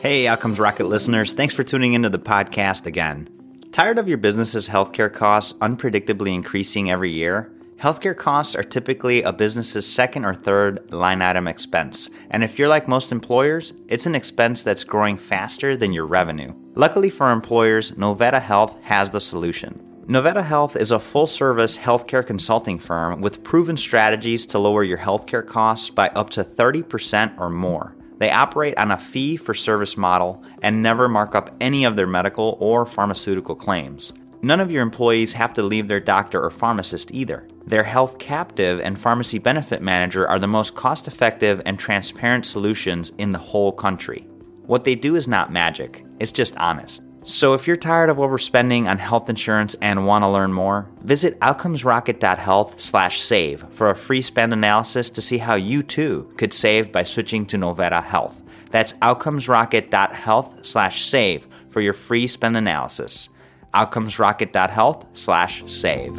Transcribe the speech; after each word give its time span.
Hey, 0.00 0.26
Outcomes 0.26 0.58
Rocket 0.58 0.86
listeners, 0.86 1.34
thanks 1.34 1.52
for 1.52 1.62
tuning 1.62 1.92
into 1.92 2.08
the 2.08 2.18
podcast 2.18 2.86
again. 2.86 3.28
Tired 3.70 3.98
of 3.98 4.08
your 4.08 4.16
business's 4.16 4.66
healthcare 4.66 5.12
costs 5.12 5.52
unpredictably 5.58 6.32
increasing 6.32 6.90
every 6.90 7.12
year? 7.12 7.52
Healthcare 7.76 8.16
costs 8.16 8.54
are 8.54 8.62
typically 8.62 9.22
a 9.22 9.30
business's 9.30 9.86
second 9.86 10.24
or 10.24 10.34
third 10.34 10.90
line 10.90 11.20
item 11.20 11.46
expense, 11.46 12.08
and 12.30 12.42
if 12.42 12.58
you're 12.58 12.66
like 12.66 12.88
most 12.88 13.12
employers, 13.12 13.74
it's 13.88 14.06
an 14.06 14.14
expense 14.14 14.62
that's 14.62 14.84
growing 14.84 15.18
faster 15.18 15.76
than 15.76 15.92
your 15.92 16.06
revenue. 16.06 16.54
Luckily 16.76 17.10
for 17.10 17.30
employers, 17.30 17.90
Novetta 17.90 18.40
Health 18.40 18.78
has 18.80 19.10
the 19.10 19.20
solution. 19.20 19.86
Novetta 20.06 20.42
Health 20.42 20.76
is 20.76 20.92
a 20.92 20.98
full 20.98 21.26
service 21.26 21.76
healthcare 21.76 22.26
consulting 22.26 22.78
firm 22.78 23.20
with 23.20 23.44
proven 23.44 23.76
strategies 23.76 24.46
to 24.46 24.58
lower 24.58 24.82
your 24.82 24.96
healthcare 24.96 25.46
costs 25.46 25.90
by 25.90 26.08
up 26.08 26.30
to 26.30 26.42
30% 26.42 27.38
or 27.38 27.50
more. 27.50 27.94
They 28.20 28.30
operate 28.30 28.76
on 28.76 28.90
a 28.90 28.98
fee 28.98 29.38
for 29.38 29.54
service 29.54 29.96
model 29.96 30.44
and 30.60 30.82
never 30.82 31.08
mark 31.08 31.34
up 31.34 31.56
any 31.58 31.84
of 31.84 31.96
their 31.96 32.06
medical 32.06 32.58
or 32.60 32.84
pharmaceutical 32.84 33.54
claims. 33.54 34.12
None 34.42 34.60
of 34.60 34.70
your 34.70 34.82
employees 34.82 35.32
have 35.32 35.54
to 35.54 35.62
leave 35.62 35.88
their 35.88 36.00
doctor 36.00 36.42
or 36.42 36.50
pharmacist 36.50 37.14
either. 37.14 37.48
Their 37.66 37.82
health 37.82 38.18
captive 38.18 38.78
and 38.80 39.00
pharmacy 39.00 39.38
benefit 39.38 39.80
manager 39.80 40.28
are 40.28 40.38
the 40.38 40.46
most 40.46 40.74
cost 40.74 41.08
effective 41.08 41.62
and 41.64 41.78
transparent 41.78 42.44
solutions 42.44 43.10
in 43.16 43.32
the 43.32 43.38
whole 43.38 43.72
country. 43.72 44.26
What 44.66 44.84
they 44.84 44.94
do 44.94 45.16
is 45.16 45.26
not 45.26 45.50
magic, 45.50 46.04
it's 46.20 46.30
just 46.30 46.54
honest. 46.58 47.02
So 47.30 47.54
if 47.54 47.66
you're 47.68 47.76
tired 47.76 48.10
of 48.10 48.16
overspending 48.16 48.90
on 48.90 48.98
health 48.98 49.30
insurance 49.30 49.76
and 49.80 50.04
want 50.04 50.24
to 50.24 50.28
learn 50.28 50.52
more, 50.52 50.88
visit 51.04 51.38
outcomesrocket.health/save 51.38 53.66
for 53.70 53.88
a 53.88 53.94
free 53.94 54.20
spend 54.20 54.52
analysis 54.52 55.10
to 55.10 55.22
see 55.22 55.38
how 55.38 55.54
you 55.54 55.84
too 55.84 56.28
could 56.36 56.52
save 56.52 56.90
by 56.90 57.04
switching 57.04 57.46
to 57.46 57.56
Novetta 57.56 58.02
Health. 58.02 58.42
That's 58.72 58.94
outcomesrocket.health/save 58.94 61.46
for 61.68 61.80
your 61.80 61.92
free 61.92 62.26
spend 62.26 62.56
analysis. 62.56 63.28
outcomesrocket.health/save. 63.74 66.18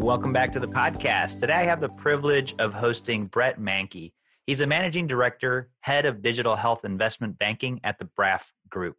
Welcome 0.00 0.32
back 0.32 0.52
to 0.52 0.60
the 0.60 0.68
podcast. 0.68 1.40
Today 1.40 1.54
I 1.54 1.64
have 1.64 1.80
the 1.80 1.88
privilege 1.88 2.54
of 2.60 2.72
hosting 2.72 3.26
Brett 3.26 3.58
Mankey. 3.58 4.12
He's 4.48 4.62
a 4.62 4.66
managing 4.66 5.06
director, 5.06 5.68
head 5.80 6.06
of 6.06 6.22
digital 6.22 6.56
health 6.56 6.86
investment 6.86 7.38
banking 7.38 7.82
at 7.84 7.98
the 7.98 8.08
Braff 8.18 8.44
Group. 8.70 8.96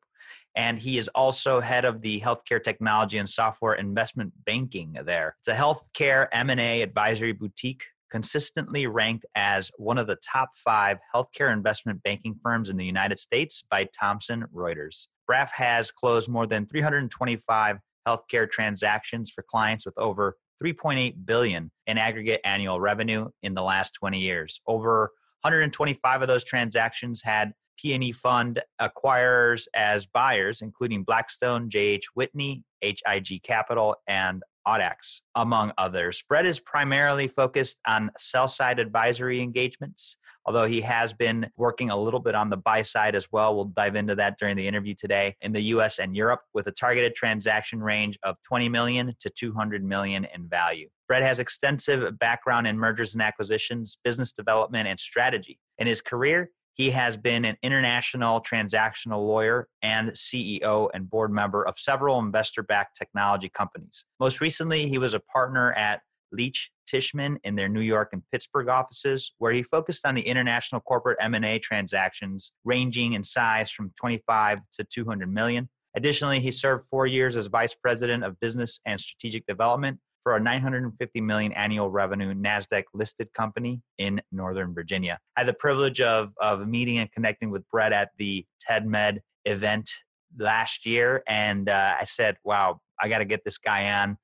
And 0.56 0.78
he 0.78 1.00
is 1.00 1.08
also 1.16 1.60
head 1.60 1.86
of 1.86 2.02
the 2.02 2.22
healthcare 2.22 2.64
technology 2.64 3.18
and 3.18 3.28
software 3.28 3.74
investment 3.74 4.32
banking 4.46 4.96
there. 5.04 5.38
It's 5.40 5.48
a 5.48 5.60
healthcare 5.60 6.28
M&A 6.32 6.84
advisory 6.84 7.32
boutique 7.32 7.82
consistently 8.12 8.86
ranked 8.86 9.26
as 9.34 9.72
one 9.78 9.98
of 9.98 10.06
the 10.06 10.18
top 10.18 10.50
five 10.56 11.00
healthcare 11.16 11.52
investment 11.52 12.04
banking 12.04 12.36
firms 12.44 12.70
in 12.70 12.78
the 12.78 12.86
United 12.86 13.20
States 13.20 13.64
by 13.72 13.88
Thomson 14.00 14.46
Reuters. 14.54 15.08
Braff 15.28 15.50
has 15.54 15.90
closed 15.90 16.30
more 16.30 16.46
than 16.46 16.68
325 16.68 17.80
healthcare 18.08 18.48
transactions 18.48 19.32
for 19.32 19.42
clients 19.42 19.84
with 19.84 19.98
over 19.98 20.38
3.8 20.64 21.26
billion 21.26 21.72
in 21.88 21.98
aggregate 21.98 22.42
annual 22.44 22.80
revenue 22.80 23.30
in 23.42 23.56
the 23.56 23.64
last 23.64 23.96
20 23.96 24.20
years. 24.20 24.62
Over 24.68 25.12
125 25.42 26.22
of 26.22 26.28
those 26.28 26.44
transactions 26.44 27.22
had 27.24 27.54
P&E 27.80 28.12
fund 28.12 28.62
acquirers 28.82 29.68
as 29.74 30.06
buyers, 30.06 30.62
including 30.62 31.04
Blackstone, 31.04 31.70
J.H. 31.70 32.08
Whitney, 32.14 32.64
HIG 32.82 33.42
Capital, 33.44 33.96
and 34.08 34.44
Audax, 34.68 35.22
among 35.36 35.72
others. 35.78 36.22
Brett 36.28 36.46
is 36.46 36.60
primarily 36.60 37.28
focused 37.28 37.80
on 37.88 38.12
sell 38.18 38.48
side 38.48 38.80
advisory 38.80 39.42
engagements, 39.42 40.18
although 40.50 40.66
he 40.66 40.82
has 40.82 41.14
been 41.14 41.46
working 41.58 41.92
a 41.92 41.96
little 41.96 42.20
bit 42.20 42.34
on 42.34 42.50
the 42.50 42.58
buy 42.58 42.82
side 42.82 43.14
as 43.14 43.28
well. 43.32 43.56
We'll 43.56 43.66
dive 43.66 43.96
into 43.96 44.16
that 44.16 44.40
during 44.40 44.58
the 44.58 44.68
interview 44.68 44.96
today 44.96 45.36
in 45.42 45.54
the 45.54 45.62
US 45.76 46.00
and 46.00 46.16
Europe 46.16 46.42
with 46.56 46.66
a 46.66 46.72
targeted 46.72 47.14
transaction 47.14 47.84
range 47.84 48.18
of 48.24 48.36
20 48.48 48.68
million 48.68 49.14
to 49.20 49.30
200 49.30 49.84
million 49.84 50.26
in 50.34 50.50
value. 50.50 50.90
Brett 51.08 51.22
has 51.22 51.38
extensive 51.38 52.18
background 52.18 52.66
in 52.66 52.80
mergers 52.80 53.14
and 53.14 53.22
acquisitions, 53.22 54.00
business 54.04 54.32
development, 54.32 54.88
and 54.88 55.00
strategy. 55.00 55.60
In 55.78 55.86
his 55.86 56.02
career, 56.02 56.50
he 56.74 56.90
has 56.90 57.16
been 57.16 57.46
an 57.46 57.56
international 57.62 58.42
transactional 58.42 59.28
lawyer 59.28 59.68
and 59.84 60.10
CEO 60.14 60.90
and 60.96 61.08
board 61.08 61.32
member 61.32 61.68
of 61.68 61.76
several 61.78 62.18
investor 62.18 62.64
backed 62.64 62.98
technology 62.98 63.50
companies. 63.50 64.04
Most 64.20 64.42
recently, 64.42 64.90
he 64.90 64.98
was 64.98 65.14
a 65.14 65.20
partner 65.20 65.74
at 65.74 66.02
Leech 66.32 66.72
Tishman 66.92 67.38
in 67.44 67.56
their 67.56 67.70
New 67.70 67.82
York 67.82 68.10
and 68.14 68.24
Pittsburgh 68.32 68.70
offices, 68.70 69.34
where 69.38 69.54
he 69.54 69.64
focused 69.64 70.06
on 70.06 70.16
the 70.16 70.22
international 70.22 70.82
corporate 70.82 71.18
M&A 71.22 71.60
transactions 71.60 72.52
ranging 72.64 73.14
in 73.14 73.24
size 73.24 73.70
from 73.72 73.92
25 74.00 74.60
to 74.74 74.84
200 74.84 75.32
million. 75.32 75.70
Additionally, 75.96 76.40
he 76.40 76.52
served 76.52 76.88
4 76.88 77.08
years 77.08 77.36
as 77.36 77.48
vice 77.48 77.74
president 77.74 78.24
of 78.24 78.40
business 78.40 78.80
and 78.86 79.00
strategic 79.00 79.46
development 79.48 80.00
for 80.24 80.36
a 80.36 80.40
950 80.40 81.22
million 81.22 81.52
annual 81.54 81.90
revenue 81.90 82.34
Nasdaq 82.34 82.84
listed 82.94 83.32
company 83.34 83.82
in 83.98 84.22
Northern 84.32 84.74
Virginia. 84.74 85.18
I 85.36 85.42
had 85.42 85.48
the 85.48 85.54
privilege 85.54 86.02
of 86.02 86.34
of 86.40 86.68
meeting 86.68 87.00
and 87.00 87.12
connecting 87.12 87.50
with 87.50 87.64
Brett 87.72 87.94
at 87.94 88.10
the 88.18 88.46
TEDMED 88.70 89.20
event 89.46 89.90
last 90.38 90.86
year, 90.86 91.24
and 91.28 91.70
uh, 91.70 91.96
I 92.00 92.04
said, 92.04 92.38
"Wow, 92.44 92.82
I 93.02 93.10
got 93.10 93.20
to 93.20 93.26
get 93.26 93.44
this 93.44 93.58
guy 93.58 93.92
on." 93.92 94.18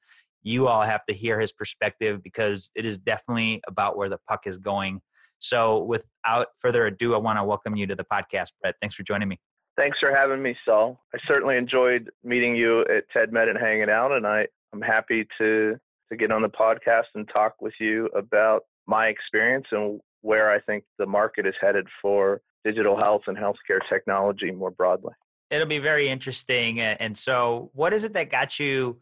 You 0.45 0.67
all 0.67 0.83
have 0.83 1.03
to 1.07 1.13
hear 1.13 1.39
his 1.39 1.51
perspective 1.51 2.21
because 2.21 2.69
it 2.75 2.85
is 2.85 2.99
definitely 2.99 3.61
about 3.67 3.97
where 3.97 4.09
the 4.09 4.19
puck 4.29 4.41
is 4.45 4.59
going. 4.59 5.01
So, 5.39 5.79
without 5.83 6.47
further 6.61 6.85
ado, 6.85 7.15
I 7.15 7.17
want 7.17 7.39
to 7.39 7.43
welcome 7.43 7.75
you 7.75 7.87
to 7.87 7.95
the 7.95 8.05
podcast, 8.05 8.49
Brett. 8.61 8.75
Thanks 8.79 8.93
for 8.93 9.01
joining 9.01 9.27
me. 9.27 9.39
Thanks 9.75 9.97
for 9.99 10.15
having 10.15 10.43
me, 10.43 10.55
Saul. 10.63 11.01
I 11.15 11.17
certainly 11.27 11.57
enjoyed 11.57 12.11
meeting 12.23 12.55
you 12.55 12.81
at 12.81 13.05
TEDMED 13.13 13.49
and 13.49 13.57
hanging 13.57 13.89
out, 13.89 14.11
and 14.11 14.27
I, 14.27 14.45
I'm 14.71 14.81
happy 14.81 15.27
to 15.39 15.77
to 16.11 16.15
get 16.15 16.31
on 16.31 16.43
the 16.43 16.49
podcast 16.49 17.05
and 17.15 17.27
talk 17.27 17.55
with 17.59 17.73
you 17.79 18.05
about 18.15 18.65
my 18.85 19.07
experience 19.07 19.65
and 19.71 19.99
where 20.21 20.51
I 20.51 20.59
think 20.59 20.83
the 20.99 21.07
market 21.07 21.47
is 21.47 21.55
headed 21.59 21.87
for 21.99 22.41
digital 22.63 22.95
health 22.95 23.23
and 23.25 23.35
healthcare 23.35 23.79
technology 23.89 24.51
more 24.51 24.69
broadly. 24.69 25.13
It'll 25.49 25.65
be 25.65 25.79
very 25.79 26.07
interesting. 26.07 26.81
And 26.81 27.17
so, 27.17 27.71
what 27.73 27.93
is 27.93 28.03
it 28.03 28.13
that 28.13 28.29
got 28.29 28.59
you 28.59 28.99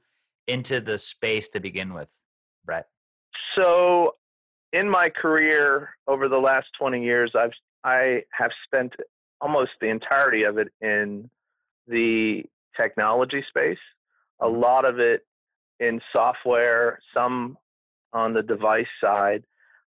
into 0.48 0.82
the 0.82 0.98
space 0.98 1.48
to 1.50 1.60
begin 1.60 1.94
with, 1.94 2.10
Brett? 2.66 2.88
So, 3.56 4.16
in 4.72 4.90
my 4.90 5.10
career 5.10 5.90
over 6.08 6.28
the 6.28 6.38
last 6.38 6.68
20 6.80 7.04
years, 7.04 7.32
I've 7.36 7.52
I 7.84 8.24
have 8.32 8.52
spent 8.66 8.94
almost 9.42 9.72
the 9.82 9.88
entirety 9.88 10.44
of 10.44 10.58
it 10.58 10.70
in 10.82 11.30
the 11.88 12.44
technology 12.80 13.44
space. 13.50 13.78
A 14.42 14.46
mm-hmm. 14.46 14.62
lot 14.62 14.86
of 14.86 15.00
it 15.00 15.26
in 15.80 16.00
software, 16.14 17.00
some 17.14 17.58
on 18.14 18.34
the 18.34 18.44
device 18.44 18.88
side, 19.02 19.44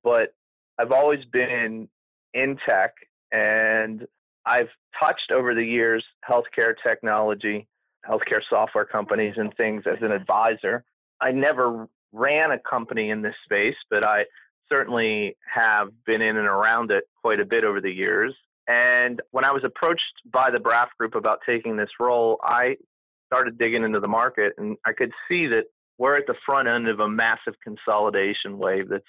but 0.03 0.33
I've 0.77 0.91
always 0.91 1.23
been 1.31 1.87
in 2.33 2.57
tech 2.67 2.93
and 3.31 4.05
I've 4.45 4.69
touched 4.99 5.31
over 5.31 5.55
the 5.55 5.63
years 5.63 6.03
healthcare 6.29 6.73
technology, 6.85 7.67
healthcare 8.07 8.41
software 8.49 8.85
companies, 8.85 9.33
and 9.37 9.53
things 9.55 9.83
as 9.85 9.97
an 10.01 10.11
advisor. 10.11 10.83
I 11.21 11.31
never 11.31 11.87
ran 12.11 12.51
a 12.51 12.59
company 12.59 13.09
in 13.09 13.21
this 13.21 13.35
space, 13.43 13.75
but 13.89 14.03
I 14.03 14.25
certainly 14.71 15.35
have 15.53 15.89
been 16.05 16.21
in 16.21 16.37
and 16.37 16.47
around 16.47 16.91
it 16.91 17.03
quite 17.21 17.39
a 17.39 17.45
bit 17.45 17.63
over 17.63 17.81
the 17.81 17.91
years. 17.91 18.33
And 18.67 19.21
when 19.31 19.45
I 19.45 19.51
was 19.51 19.63
approached 19.63 20.03
by 20.31 20.51
the 20.51 20.59
Braff 20.59 20.89
group 20.97 21.15
about 21.15 21.39
taking 21.45 21.75
this 21.75 21.89
role, 21.99 22.39
I 22.43 22.77
started 23.25 23.57
digging 23.57 23.83
into 23.83 23.99
the 23.99 24.07
market 24.07 24.53
and 24.57 24.77
I 24.85 24.93
could 24.93 25.11
see 25.27 25.47
that 25.47 25.65
we're 25.97 26.15
at 26.15 26.27
the 26.27 26.35
front 26.45 26.67
end 26.67 26.87
of 26.87 26.99
a 26.99 27.09
massive 27.09 27.55
consolidation 27.63 28.57
wave 28.57 28.89
that 28.89 29.03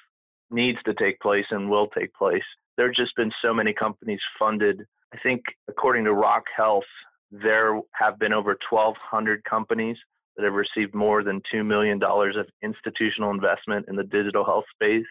needs 0.51 0.79
to 0.85 0.95
take 0.95 1.21
place 1.21 1.45
and 1.51 1.71
will 1.71 1.89
take 1.89 2.13
place. 2.15 2.43
There 2.77 2.87
have 2.87 2.97
just 2.97 3.15
been 3.17 3.31
so 3.43 3.55
many 3.55 3.73
companies 3.73 4.21
funded. 4.39 4.87
I 5.15 5.19
think, 5.23 5.43
according 5.69 6.05
to 6.05 6.15
Rock 6.15 6.45
Health, 6.57 6.85
there 7.31 7.81
have 7.95 8.19
been 8.19 8.33
over 8.33 8.57
1,200 8.69 9.45
companies 9.45 9.97
that 10.37 10.45
have 10.45 10.55
received 10.55 10.95
more 10.95 11.23
than 11.23 11.41
$2 11.53 11.65
million 11.65 12.03
of 12.03 12.47
institutional 12.63 13.31
investment 13.31 13.87
in 13.89 13.97
the 13.97 14.05
digital 14.05 14.45
health 14.45 14.65
space 14.75 15.07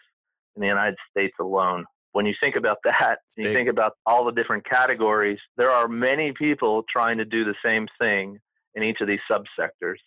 in 0.55 0.61
the 0.61 0.67
United 0.67 0.97
States 1.11 1.35
alone. 1.39 1.85
When 2.11 2.25
you 2.25 2.33
think 2.41 2.55
about 2.55 2.77
that, 2.83 3.19
you 3.37 3.53
think 3.53 3.69
about 3.69 3.93
all 4.05 4.25
the 4.25 4.31
different 4.31 4.67
categories, 4.67 5.39
there 5.57 5.69
are 5.69 5.87
many 5.87 6.33
people 6.33 6.83
trying 6.91 7.17
to 7.19 7.25
do 7.25 7.45
the 7.45 7.55
same 7.63 7.87
thing 7.99 8.39
in 8.75 8.83
each 8.83 8.97
of 9.01 9.07
these 9.07 9.19
subsectors. 9.29 9.97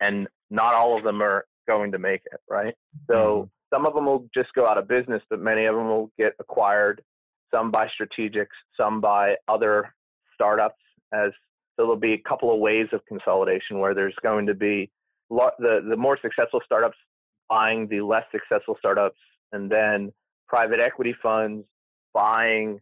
And 0.00 0.28
not 0.50 0.74
all 0.74 0.96
of 0.96 1.04
them 1.04 1.22
are 1.22 1.46
going 1.66 1.90
to 1.92 1.98
make 1.98 2.20
it, 2.26 2.40
right? 2.48 2.74
So 3.08 3.14
mm-hmm. 3.14 3.74
some 3.74 3.86
of 3.86 3.94
them 3.94 4.06
will 4.06 4.28
just 4.34 4.52
go 4.54 4.68
out 4.68 4.78
of 4.78 4.86
business, 4.86 5.22
but 5.30 5.40
many 5.40 5.64
of 5.64 5.74
them 5.74 5.88
will 5.88 6.10
get 6.18 6.34
acquired, 6.38 7.02
some 7.52 7.70
by 7.70 7.88
strategics, 7.88 8.46
some 8.78 9.00
by 9.00 9.36
other 9.48 9.94
startups 10.34 10.76
as 11.12 11.30
so 11.76 11.82
there'll 11.82 11.96
be 11.96 12.14
a 12.14 12.28
couple 12.28 12.52
of 12.52 12.58
ways 12.58 12.86
of 12.92 13.04
consolidation 13.06 13.78
where 13.78 13.94
there's 13.94 14.14
going 14.22 14.46
to 14.46 14.54
be 14.54 14.90
the 15.28 15.84
the 15.88 15.96
more 15.96 16.18
successful 16.22 16.60
startups 16.64 16.96
buying 17.48 17.86
the 17.88 18.00
less 18.00 18.24
successful 18.32 18.76
startups 18.78 19.18
and 19.52 19.70
then 19.70 20.12
private 20.48 20.80
equity 20.80 21.14
funds 21.22 21.64
buying, 22.14 22.80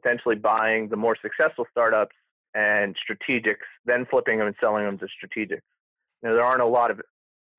potentially 0.00 0.36
buying 0.36 0.88
the 0.88 0.96
more 0.96 1.16
successful 1.20 1.66
startups 1.70 2.14
and 2.54 2.96
strategics, 2.96 3.66
then 3.84 4.06
flipping 4.10 4.38
them 4.38 4.46
and 4.46 4.56
selling 4.60 4.84
them 4.84 4.98
to 4.98 5.06
strategics. 5.06 5.60
Know, 6.22 6.34
there 6.34 6.44
aren't 6.44 6.62
a 6.62 6.66
lot 6.66 6.90
of 6.90 7.00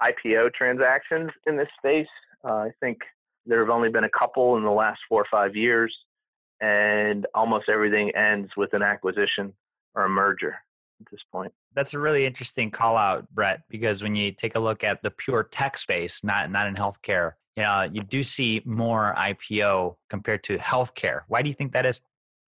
IPO 0.01 0.53
transactions 0.53 1.29
in 1.45 1.57
this 1.57 1.67
space. 1.77 2.07
Uh, 2.43 2.53
I 2.53 2.71
think 2.79 2.97
there 3.45 3.59
have 3.59 3.69
only 3.69 3.89
been 3.89 4.03
a 4.03 4.09
couple 4.17 4.57
in 4.57 4.63
the 4.63 4.71
last 4.71 4.99
four 5.07 5.21
or 5.21 5.27
five 5.29 5.55
years, 5.55 5.95
and 6.61 7.27
almost 7.35 7.69
everything 7.69 8.11
ends 8.15 8.49
with 8.57 8.73
an 8.73 8.81
acquisition 8.81 9.53
or 9.95 10.05
a 10.05 10.09
merger 10.09 10.55
at 10.99 11.07
this 11.11 11.21
point. 11.31 11.51
That's 11.75 11.93
a 11.93 11.99
really 11.99 12.25
interesting 12.25 12.71
call 12.71 12.97
out, 12.97 13.27
Brett, 13.33 13.61
because 13.69 14.03
when 14.03 14.15
you 14.15 14.31
take 14.31 14.55
a 14.55 14.59
look 14.59 14.83
at 14.83 15.01
the 15.03 15.11
pure 15.11 15.43
tech 15.43 15.77
space, 15.77 16.23
not 16.23 16.51
not 16.51 16.67
in 16.67 16.75
healthcare, 16.75 17.33
you 17.55 17.63
know, 17.63 17.87
you 17.91 18.03
do 18.03 18.23
see 18.23 18.61
more 18.65 19.15
IPO 19.17 19.95
compared 20.09 20.43
to 20.43 20.57
healthcare. 20.57 21.21
Why 21.27 21.41
do 21.41 21.49
you 21.49 21.55
think 21.55 21.73
that 21.73 21.85
is? 21.85 21.99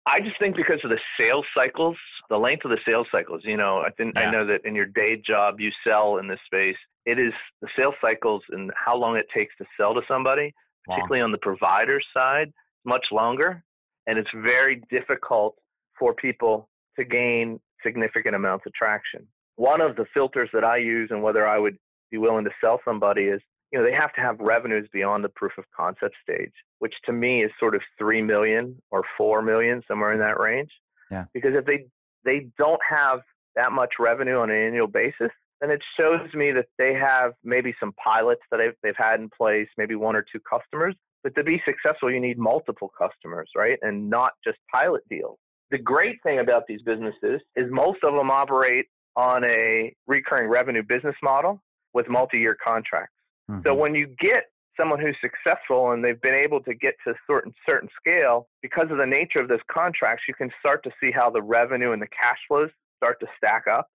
I 0.06 0.20
just 0.20 0.38
think 0.38 0.56
because 0.56 0.80
of 0.84 0.90
the 0.90 0.98
sales 1.18 1.44
cycles, 1.56 1.96
the 2.28 2.38
length 2.38 2.64
of 2.64 2.70
the 2.70 2.78
sales 2.88 3.06
cycles. 3.12 3.42
You 3.44 3.56
know, 3.56 3.78
I 3.78 3.90
think 3.90 4.14
yeah. 4.14 4.22
I 4.22 4.30
know 4.30 4.46
that 4.46 4.64
in 4.64 4.74
your 4.74 4.86
day 4.86 5.20
job 5.24 5.60
you 5.60 5.70
sell 5.86 6.18
in 6.18 6.28
this 6.28 6.40
space. 6.46 6.76
It 7.04 7.18
is 7.18 7.32
the 7.60 7.68
sales 7.76 7.94
cycles 8.00 8.42
and 8.50 8.70
how 8.76 8.96
long 8.96 9.16
it 9.16 9.26
takes 9.34 9.54
to 9.58 9.64
sell 9.78 9.94
to 9.94 10.02
somebody, 10.06 10.54
particularly 10.86 11.20
on 11.20 11.32
the 11.32 11.38
provider 11.38 12.00
side, 12.16 12.52
much 12.84 13.06
longer, 13.10 13.62
and 14.06 14.18
it's 14.18 14.30
very 14.34 14.82
difficult 14.90 15.56
for 15.98 16.14
people 16.14 16.68
to 16.96 17.04
gain 17.04 17.60
significant 17.82 18.34
amounts 18.34 18.66
of 18.66 18.72
traction. 18.74 19.26
One 19.56 19.80
of 19.80 19.96
the 19.96 20.06
filters 20.14 20.48
that 20.52 20.64
I 20.64 20.78
use 20.78 21.08
and 21.10 21.22
whether 21.22 21.46
I 21.46 21.58
would 21.58 21.76
be 22.10 22.18
willing 22.18 22.44
to 22.44 22.50
sell 22.60 22.80
somebody 22.84 23.24
is 23.24 23.40
you 23.72 23.78
know, 23.78 23.84
they 23.84 23.92
have 23.92 24.12
to 24.12 24.20
have 24.20 24.38
revenues 24.38 24.86
beyond 24.92 25.24
the 25.24 25.30
proof 25.30 25.52
of 25.56 25.64
concept 25.74 26.14
stage, 26.22 26.52
which 26.80 26.94
to 27.06 27.12
me 27.12 27.42
is 27.42 27.50
sort 27.58 27.74
of 27.74 27.80
3 27.98 28.20
million 28.22 28.76
or 28.90 29.02
4 29.16 29.40
million, 29.40 29.82
somewhere 29.88 30.12
in 30.12 30.20
that 30.20 30.38
range. 30.38 30.70
Yeah. 31.10 31.24
Because 31.32 31.52
if 31.54 31.64
they, 31.64 31.86
they 32.24 32.48
don't 32.58 32.80
have 32.88 33.20
that 33.56 33.72
much 33.72 33.94
revenue 33.98 34.36
on 34.36 34.50
an 34.50 34.56
annual 34.56 34.86
basis, 34.86 35.30
then 35.60 35.70
it 35.70 35.80
shows 35.98 36.20
me 36.34 36.52
that 36.52 36.66
they 36.78 36.92
have 36.92 37.32
maybe 37.42 37.74
some 37.80 37.92
pilots 37.92 38.42
that 38.50 38.58
they've, 38.58 38.74
they've 38.82 38.94
had 38.96 39.20
in 39.20 39.30
place, 39.30 39.68
maybe 39.78 39.94
one 39.94 40.16
or 40.16 40.24
two 40.30 40.40
customers. 40.40 40.94
But 41.22 41.34
to 41.36 41.44
be 41.44 41.62
successful, 41.64 42.10
you 42.10 42.20
need 42.20 42.38
multiple 42.38 42.90
customers, 42.98 43.48
right? 43.56 43.78
And 43.80 44.10
not 44.10 44.32
just 44.44 44.58
pilot 44.74 45.02
deals. 45.08 45.38
The 45.72 45.78
great 45.78 46.22
thing 46.22 46.38
about 46.38 46.66
these 46.68 46.82
businesses 46.82 47.40
is 47.56 47.66
most 47.70 47.98
of 48.04 48.14
them 48.14 48.30
operate 48.30 48.86
on 49.16 49.42
a 49.44 49.94
recurring 50.06 50.48
revenue 50.48 50.82
business 50.82 51.16
model 51.22 51.62
with 51.94 52.08
multi 52.08 52.38
year 52.38 52.56
contracts. 52.64 53.14
Mm-hmm. 53.50 53.62
So 53.66 53.74
when 53.74 53.94
you 53.94 54.06
get 54.20 54.44
someone 54.78 55.00
who's 55.00 55.16
successful 55.20 55.92
and 55.92 56.04
they've 56.04 56.20
been 56.20 56.34
able 56.34 56.60
to 56.60 56.74
get 56.74 56.94
to 57.06 57.12
a 57.12 57.14
certain 57.26 57.52
certain 57.68 57.88
scale 57.98 58.48
because 58.62 58.86
of 58.90 58.98
the 58.98 59.06
nature 59.06 59.40
of 59.40 59.48
those 59.48 59.60
contracts 59.70 60.24
you 60.26 60.34
can 60.34 60.50
start 60.60 60.82
to 60.82 60.90
see 61.00 61.10
how 61.10 61.28
the 61.28 61.42
revenue 61.42 61.92
and 61.92 62.00
the 62.00 62.06
cash 62.06 62.38
flows 62.48 62.70
start 62.96 63.18
to 63.20 63.26
stack 63.36 63.64
up 63.70 63.88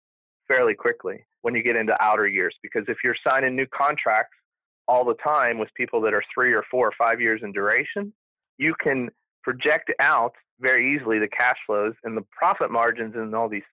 fairly 0.47 0.75
quickly 0.75 1.25
when 1.41 1.55
you 1.55 1.63
get 1.63 1.75
into 1.75 1.95
outer 2.01 2.27
years 2.27 2.55
because 2.61 2.83
if 2.87 2.97
you're 3.03 3.15
signing 3.27 3.55
new 3.55 3.65
contracts 3.67 4.35
all 4.87 5.03
the 5.03 5.15
time 5.15 5.57
with 5.57 5.69
people 5.75 5.99
that 5.99 6.13
are 6.13 6.23
3 6.33 6.53
or 6.53 6.63
4 6.69 6.87
or 6.87 6.91
5 6.97 7.21
years 7.21 7.41
in 7.43 7.51
duration 7.51 8.13
you 8.57 8.75
can 8.81 9.09
project 9.47 9.93
out 10.01 10.33
very 10.59 10.93
easily 10.93 11.19
the 11.19 11.27
cash 11.29 11.55
flows 11.65 11.93
and 12.03 12.17
the 12.17 12.23
profit 12.37 12.69
margins 12.69 13.15
and 13.15 13.33
all 13.33 13.47
these 13.47 13.63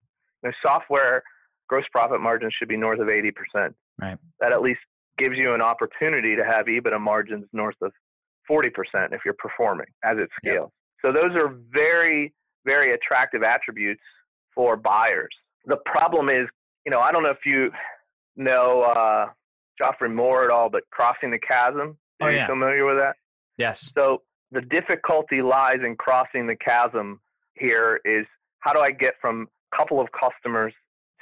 you 0.44 0.50
know, 0.50 0.54
software 0.62 1.24
gross 1.68 1.84
profit 1.90 2.20
margins 2.20 2.54
should 2.56 2.68
be 2.68 2.76
north 2.76 3.00
of 3.00 3.08
80%. 3.08 3.32
Right. 4.00 4.16
That 4.38 4.52
at 4.52 4.62
least 4.62 4.78
gives 5.18 5.36
you 5.36 5.52
an 5.52 5.60
opportunity 5.60 6.36
to 6.36 6.44
have 6.44 6.66
EBITDA 6.66 7.00
margins 7.00 7.46
north 7.52 7.74
of 7.82 7.90
40% 8.48 8.68
if 9.12 9.22
you're 9.24 9.34
performing 9.34 9.86
as 10.04 10.18
it 10.18 10.28
scales. 10.38 10.70
Yep. 11.02 11.12
So 11.14 11.20
those 11.20 11.34
are 11.36 11.56
very, 11.72 12.32
very 12.64 12.92
attractive 12.92 13.42
attributes 13.42 14.02
for 14.54 14.76
buyers. 14.76 15.34
The 15.66 15.78
problem 15.86 16.28
is, 16.28 16.46
you 16.86 16.92
know, 16.92 17.00
I 17.00 17.10
don't 17.10 17.24
know 17.24 17.30
if 17.30 17.44
you 17.46 17.72
know 18.36 18.82
uh, 18.82 19.30
Geoffrey 19.78 20.10
Moore 20.10 20.44
at 20.44 20.50
all, 20.50 20.68
but 20.68 20.82
Crossing 20.90 21.30
the 21.30 21.38
Chasm. 21.38 21.96
Are 22.20 22.28
oh, 22.28 22.30
you 22.30 22.38
yeah. 22.38 22.46
familiar 22.46 22.84
with 22.84 22.96
that? 22.96 23.16
Yes. 23.58 23.90
So 23.96 24.22
the 24.54 24.62
difficulty 24.62 25.42
lies 25.42 25.80
in 25.84 25.96
crossing 25.96 26.46
the 26.46 26.56
chasm 26.56 27.20
here 27.54 28.00
is 28.04 28.24
how 28.60 28.72
do 28.72 28.80
I 28.80 28.92
get 28.92 29.14
from 29.20 29.48
a 29.72 29.76
couple 29.76 30.00
of 30.00 30.08
customers 30.12 30.72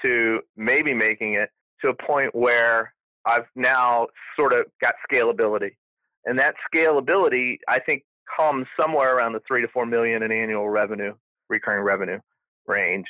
to 0.02 0.40
maybe 0.56 0.92
making 0.92 1.34
it 1.34 1.50
to 1.80 1.88
a 1.88 1.94
point 1.94 2.34
where 2.34 2.92
I've 3.24 3.46
now 3.56 4.08
sort 4.36 4.52
of 4.52 4.66
got 4.80 4.94
scalability. 5.10 5.76
And 6.24 6.38
that 6.38 6.54
scalability, 6.72 7.58
I 7.68 7.78
think, 7.80 8.04
comes 8.36 8.66
somewhere 8.78 9.16
around 9.16 9.32
the 9.32 9.40
three 9.46 9.62
to 9.62 9.68
four 9.68 9.86
million 9.86 10.22
in 10.22 10.30
annual 10.30 10.68
revenue, 10.68 11.14
recurring 11.48 11.84
revenue 11.84 12.18
range. 12.66 13.06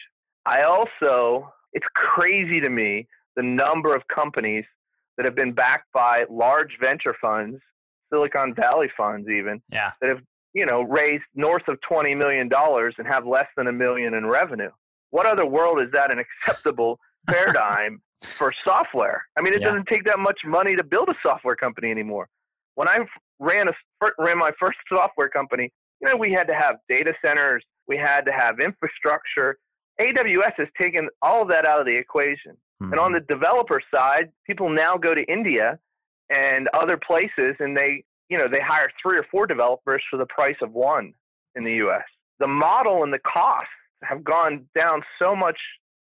I 0.46 0.62
also, 0.62 1.52
it's 1.72 1.86
crazy 1.94 2.60
to 2.60 2.70
me 2.70 3.06
the 3.36 3.42
number 3.42 3.94
of 3.94 4.02
companies 4.08 4.64
that 5.16 5.24
have 5.26 5.34
been 5.34 5.52
backed 5.52 5.92
by 5.92 6.24
large 6.30 6.78
venture 6.80 7.14
funds, 7.20 7.60
Silicon 8.12 8.54
Valley 8.54 8.90
funds 8.96 9.28
even, 9.28 9.62
yeah. 9.70 9.90
that 10.00 10.08
have, 10.08 10.20
you 10.54 10.66
know, 10.66 10.82
raised 10.82 11.24
north 11.34 11.66
of 11.68 11.78
$20 11.90 12.16
million 12.16 12.50
and 12.52 13.06
have 13.06 13.26
less 13.26 13.46
than 13.56 13.68
a 13.68 13.72
million 13.72 14.14
in 14.14 14.26
revenue. 14.26 14.70
What 15.10 15.26
other 15.26 15.46
world 15.46 15.80
is 15.80 15.88
that 15.92 16.10
an 16.10 16.18
acceptable 16.18 16.98
paradigm 17.28 18.00
for 18.22 18.52
software. 18.64 19.24
I 19.36 19.42
mean, 19.42 19.52
it 19.52 19.60
yeah. 19.60 19.68
doesn't 19.68 19.86
take 19.86 20.04
that 20.04 20.18
much 20.18 20.40
money 20.44 20.76
to 20.76 20.84
build 20.84 21.08
a 21.08 21.14
software 21.22 21.56
company 21.56 21.90
anymore. 21.90 22.28
When 22.74 22.88
I 22.88 23.00
ran 23.38 23.68
a 23.68 23.72
ran 24.18 24.38
my 24.38 24.52
first 24.58 24.78
software 24.88 25.28
company, 25.28 25.70
you 26.00 26.08
know, 26.08 26.16
we 26.16 26.32
had 26.32 26.46
to 26.48 26.54
have 26.54 26.76
data 26.88 27.14
centers, 27.24 27.64
we 27.86 27.96
had 27.96 28.22
to 28.22 28.32
have 28.32 28.60
infrastructure. 28.60 29.58
AWS 30.00 30.54
has 30.56 30.68
taken 30.80 31.08
all 31.20 31.42
of 31.42 31.48
that 31.48 31.66
out 31.66 31.80
of 31.80 31.86
the 31.86 31.94
equation. 31.94 32.52
Mm-hmm. 32.82 32.92
And 32.92 33.00
on 33.00 33.12
mm-hmm. 33.12 33.24
the 33.26 33.34
developer 33.34 33.80
side, 33.94 34.30
people 34.46 34.70
now 34.70 34.96
go 34.96 35.14
to 35.14 35.22
India 35.24 35.78
and 36.32 36.68
other 36.74 36.96
places 36.96 37.56
and 37.60 37.76
they, 37.76 38.04
you 38.28 38.38
know, 38.38 38.46
they 38.48 38.60
hire 38.60 38.90
three 39.02 39.18
or 39.18 39.26
four 39.30 39.46
developers 39.46 40.02
for 40.10 40.16
the 40.16 40.26
price 40.26 40.56
of 40.62 40.72
one 40.72 41.12
in 41.54 41.62
the 41.62 41.74
US. 41.86 42.04
The 42.40 42.46
model 42.46 43.02
and 43.02 43.12
the 43.12 43.20
costs 43.20 43.68
have 44.02 44.24
gone 44.24 44.66
down 44.76 45.02
so 45.20 45.36
much 45.36 45.58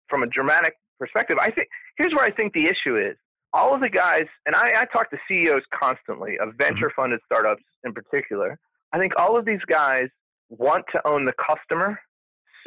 from 0.10 0.24
a 0.24 0.28
dramatic 0.28 0.74
perspective. 1.00 1.38
I 1.40 1.52
think 1.52 1.68
here's 1.98 2.14
where 2.14 2.26
I 2.26 2.32
think 2.32 2.54
the 2.54 2.64
issue 2.64 2.98
is. 2.98 3.16
All 3.54 3.74
of 3.74 3.80
the 3.80 3.90
guys, 3.90 4.26
and 4.46 4.56
I, 4.56 4.82
I 4.82 4.86
talk 4.86 5.10
to 5.12 5.18
CEOs 5.30 5.62
constantly 5.74 6.38
of 6.40 6.56
venture 6.58 6.88
mm-hmm. 6.88 7.02
funded 7.02 7.22
startups 7.26 7.64
in 7.86 7.94
particular. 7.94 8.60
I 8.92 9.00
think 9.00 9.14
all 9.18 9.38
of 9.38 9.46
these 9.46 9.64
guys 9.68 10.08
want 10.50 10.84
to 10.92 11.08
own 11.08 11.26
the 11.26 11.34
customer 11.34 11.98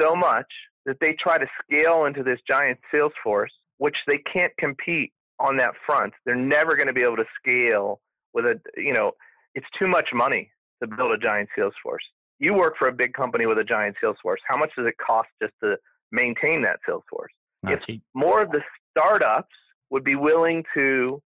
so 0.00 0.14
much 0.16 0.46
that 0.86 0.96
they 1.00 1.14
try 1.20 1.36
to 1.36 1.46
scale 1.62 2.06
into 2.06 2.22
this 2.22 2.38
giant 2.48 2.78
sales 2.92 3.12
force, 3.22 3.52
which 3.76 3.96
they 4.06 4.18
can't 4.32 4.52
compete 4.58 5.12
on 5.40 5.56
that 5.58 5.72
front. 5.86 6.12
They're 6.24 6.34
never 6.34 6.74
going 6.76 6.86
to 6.86 6.92
be 6.92 7.02
able 7.02 7.16
to 7.16 7.24
scale 7.40 8.00
with 8.34 8.44
a, 8.44 8.60
you 8.76 8.92
know, 8.92 9.12
it's 9.54 9.66
too 9.78 9.86
much 9.86 10.08
money 10.12 10.50
to 10.82 10.88
build 10.88 11.12
a 11.12 11.18
giant 11.18 11.48
sales 11.56 11.74
force. 11.82 12.02
You 12.38 12.54
work 12.54 12.74
for 12.78 12.88
a 12.88 12.92
big 12.92 13.14
company 13.14 13.46
with 13.46 13.58
a 13.58 13.64
giant 13.64 13.96
sales 14.00 14.16
force. 14.22 14.40
How 14.46 14.56
much 14.56 14.70
does 14.76 14.86
it 14.86 14.94
cost 15.04 15.28
just 15.42 15.54
to 15.62 15.76
maintain 16.12 16.62
that 16.62 16.78
sales 16.86 17.02
force? 17.10 17.32
Not 17.62 17.72
if 17.74 17.86
cheap. 17.86 18.02
more 18.14 18.42
of 18.42 18.50
the 18.50 18.60
startups 18.96 19.54
would 19.90 20.04
be 20.04 20.14
willing 20.14 20.64
to 20.74 21.20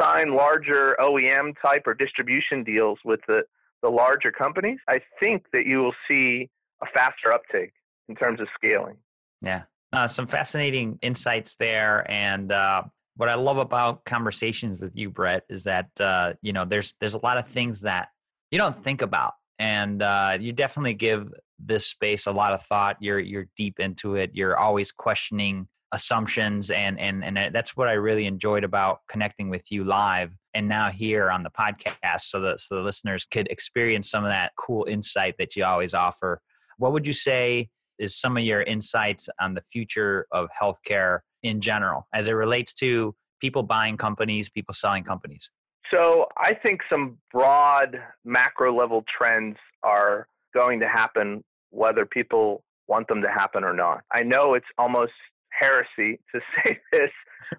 sign 0.00 0.34
larger 0.34 0.96
OEM 1.00 1.54
type 1.60 1.82
or 1.86 1.94
distribution 1.94 2.62
deals 2.64 2.98
with 3.04 3.20
the, 3.26 3.42
the 3.82 3.88
larger 3.88 4.30
companies, 4.30 4.78
I 4.88 5.00
think 5.20 5.44
that 5.52 5.66
you 5.66 5.78
will 5.78 5.94
see 6.08 6.48
a 6.82 6.86
faster 6.94 7.32
uptake 7.32 7.72
in 8.08 8.14
terms 8.14 8.40
of 8.40 8.48
scaling. 8.54 8.96
Yeah. 9.42 9.62
Uh, 9.92 10.08
some 10.08 10.26
fascinating 10.26 10.98
insights 11.02 11.56
there. 11.56 12.10
And 12.10 12.52
uh, 12.52 12.82
what 13.16 13.28
I 13.28 13.34
love 13.34 13.58
about 13.58 14.04
conversations 14.04 14.80
with 14.80 14.92
you, 14.94 15.10
Brett, 15.10 15.44
is 15.48 15.64
that, 15.64 15.88
uh, 15.98 16.34
you 16.42 16.52
know, 16.52 16.64
there's, 16.64 16.94
there's 17.00 17.14
a 17.14 17.20
lot 17.22 17.38
of 17.38 17.48
things 17.48 17.80
that 17.82 18.08
you 18.50 18.58
don't 18.58 18.82
think 18.84 19.02
about. 19.02 19.32
And 19.58 20.02
uh, 20.02 20.36
you 20.38 20.52
definitely 20.52 20.94
give 20.94 21.32
this 21.58 21.86
space 21.86 22.26
a 22.26 22.32
lot 22.32 22.52
of 22.52 22.62
thought. 22.66 22.96
You're, 23.00 23.18
you're 23.18 23.46
deep 23.56 23.80
into 23.80 24.16
it. 24.16 24.30
You're 24.34 24.58
always 24.58 24.92
questioning 24.92 25.66
assumptions 25.92 26.70
and 26.70 26.98
and 26.98 27.24
and 27.24 27.54
that's 27.54 27.76
what 27.76 27.88
I 27.88 27.92
really 27.92 28.26
enjoyed 28.26 28.64
about 28.64 29.00
connecting 29.08 29.48
with 29.48 29.70
you 29.70 29.84
live 29.84 30.32
and 30.52 30.68
now 30.68 30.90
here 30.90 31.30
on 31.30 31.44
the 31.44 31.50
podcast 31.50 32.22
so 32.22 32.40
that 32.40 32.60
so 32.60 32.76
the 32.76 32.80
listeners 32.82 33.24
could 33.30 33.46
experience 33.48 34.10
some 34.10 34.24
of 34.24 34.30
that 34.30 34.52
cool 34.58 34.84
insight 34.88 35.36
that 35.38 35.54
you 35.54 35.64
always 35.64 35.94
offer. 35.94 36.40
What 36.78 36.92
would 36.92 37.06
you 37.06 37.12
say 37.12 37.68
is 37.98 38.16
some 38.16 38.36
of 38.36 38.42
your 38.42 38.62
insights 38.62 39.28
on 39.40 39.54
the 39.54 39.62
future 39.72 40.26
of 40.32 40.48
healthcare 40.60 41.20
in 41.46 41.60
general 41.60 42.06
as 42.14 42.28
it 42.28 42.32
relates 42.32 42.72
to 42.74 43.14
people 43.40 43.62
buying 43.62 43.96
companies, 43.96 44.48
people 44.48 44.74
selling 44.74 45.04
companies? 45.04 45.50
So, 45.92 46.26
I 46.36 46.52
think 46.52 46.80
some 46.90 47.18
broad 47.32 48.00
macro 48.24 48.76
level 48.76 49.04
trends 49.06 49.56
are 49.84 50.26
going 50.52 50.80
to 50.80 50.88
happen 50.88 51.44
whether 51.70 52.04
people 52.04 52.64
want 52.88 53.06
them 53.08 53.22
to 53.22 53.28
happen 53.28 53.62
or 53.62 53.72
not. 53.72 54.02
I 54.12 54.22
know 54.22 54.54
it's 54.54 54.66
almost 54.78 55.12
heresy 55.50 56.20
to 56.34 56.40
say 56.64 56.80
this, 56.92 57.10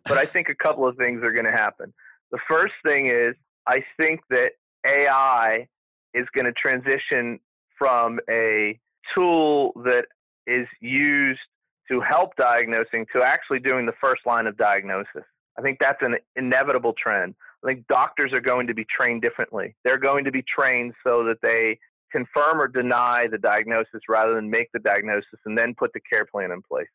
but 0.06 0.18
I 0.18 0.26
think 0.26 0.50
a 0.50 0.56
couple 0.56 0.88
of 0.88 0.98
things 0.98 1.24
are 1.24 1.32
going 1.32 1.46
to 1.46 1.52
happen. 1.52 1.94
The 2.32 2.40
first 2.50 2.74
thing 2.86 3.08
is 3.08 3.36
I 3.66 3.84
think 4.00 4.22
that 4.30 4.54
AI 4.86 5.68
is 6.14 6.26
going 6.34 6.46
to 6.46 6.54
transition 6.54 7.40
from 7.78 8.20
a 8.30 8.80
tool 9.14 9.72
that 9.86 10.06
is 10.48 10.68
used 10.82 11.40
to 11.90 12.02
help 12.02 12.36
diagnosing 12.36 13.06
to 13.16 13.24
actually 13.24 13.60
doing 13.60 13.86
the 13.86 13.94
first 14.02 14.26
line 14.26 14.48
of 14.48 14.58
diagnosis. 14.58 15.24
I 15.58 15.62
think 15.62 15.80
that's 15.80 16.02
an 16.02 16.16
inevitable 16.36 16.94
trend. 17.02 17.36
I 17.64 17.68
think 17.68 17.88
doctors 17.88 18.32
are 18.34 18.42
going 18.42 18.68
to 18.68 18.74
be 18.74 18.86
trained 18.86 19.22
differently. 19.22 19.76
They're 19.84 19.98
going 19.98 20.26
to 20.26 20.32
be 20.32 20.44
trained 20.44 20.94
so 21.06 21.24
that 21.24 21.38
they 21.42 21.80
confirm 22.12 22.62
or 22.62 22.68
deny 22.68 23.28
the 23.30 23.38
diagnosis 23.38 24.02
rather 24.08 24.36
than 24.36 24.50
make 24.50 24.70
the 24.74 24.80
diagnosis 24.80 25.40
and 25.46 25.58
then 25.58 25.74
put 25.78 25.92
the 25.94 26.00
care 26.00 26.26
plan 26.26 26.52
in 26.52 26.62
place. 26.62 26.88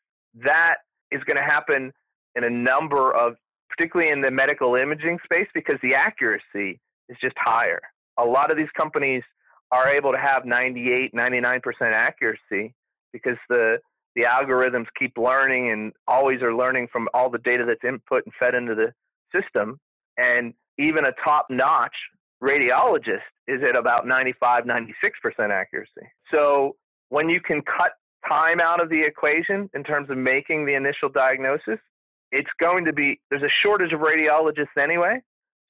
That 0.43 0.77
is 1.11 1.23
going 1.25 1.37
to 1.37 1.43
happen 1.43 1.91
in 2.35 2.43
a 2.43 2.49
number 2.49 3.13
of, 3.13 3.35
particularly 3.69 4.11
in 4.11 4.21
the 4.21 4.31
medical 4.31 4.75
imaging 4.75 5.19
space, 5.23 5.47
because 5.53 5.77
the 5.83 5.95
accuracy 5.95 6.79
is 7.09 7.17
just 7.21 7.35
higher. 7.37 7.81
A 8.17 8.25
lot 8.25 8.51
of 8.51 8.57
these 8.57 8.71
companies 8.77 9.23
are 9.71 9.89
able 9.89 10.11
to 10.11 10.17
have 10.17 10.45
98, 10.45 11.13
99% 11.13 11.61
accuracy 11.81 12.73
because 13.11 13.37
the 13.49 13.79
the 14.15 14.23
algorithms 14.23 14.85
keep 14.97 15.17
learning 15.17 15.71
and 15.71 15.93
always 16.07 16.41
are 16.41 16.55
learning 16.55 16.87
from 16.91 17.07
all 17.13 17.29
the 17.29 17.39
data 17.39 17.65
that's 17.65 17.83
input 17.83 18.23
and 18.25 18.33
fed 18.39 18.55
into 18.55 18.75
the 18.75 18.93
system. 19.35 19.79
And 20.17 20.53
even 20.77 21.05
a 21.05 21.11
top 21.23 21.47
notch 21.49 21.95
radiologist 22.43 23.21
is 23.47 23.61
at 23.67 23.75
about 23.75 24.05
95, 24.07 24.65
96% 24.65 25.51
accuracy. 25.51 25.89
So 26.33 26.75
when 27.09 27.29
you 27.29 27.41
can 27.41 27.61
cut 27.61 27.93
time 28.27 28.59
out 28.59 28.81
of 28.81 28.89
the 28.89 29.01
equation 29.01 29.69
in 29.73 29.83
terms 29.83 30.09
of 30.09 30.17
making 30.17 30.65
the 30.65 30.75
initial 30.75 31.09
diagnosis, 31.09 31.79
it's 32.31 32.49
going 32.59 32.85
to 32.85 32.93
be, 32.93 33.19
there's 33.29 33.43
a 33.43 33.53
shortage 33.63 33.93
of 33.93 34.01
radiologists 34.01 34.77
anyway. 34.79 35.21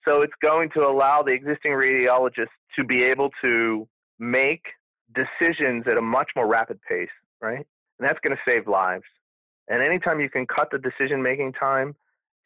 So 0.07 0.21
it's 0.21 0.33
going 0.41 0.69
to 0.71 0.81
allow 0.81 1.23
the 1.23 1.31
existing 1.31 1.71
radiologists 1.71 2.47
to 2.77 2.83
be 2.83 3.03
able 3.03 3.29
to 3.41 3.88
make 4.19 4.63
decisions 5.13 5.85
at 5.88 5.97
a 5.97 6.01
much 6.01 6.29
more 6.35 6.47
rapid 6.47 6.79
pace, 6.88 7.09
right? 7.41 7.65
And 8.00 8.07
that's 8.07 8.19
going 8.25 8.35
to 8.35 8.51
save 8.51 8.67
lives. 8.67 9.03
And 9.69 9.81
anytime 9.81 10.19
you 10.19 10.29
can 10.29 10.45
cut 10.45 10.69
the 10.71 10.79
decision 10.79 11.21
making 11.21 11.53
time 11.53 11.95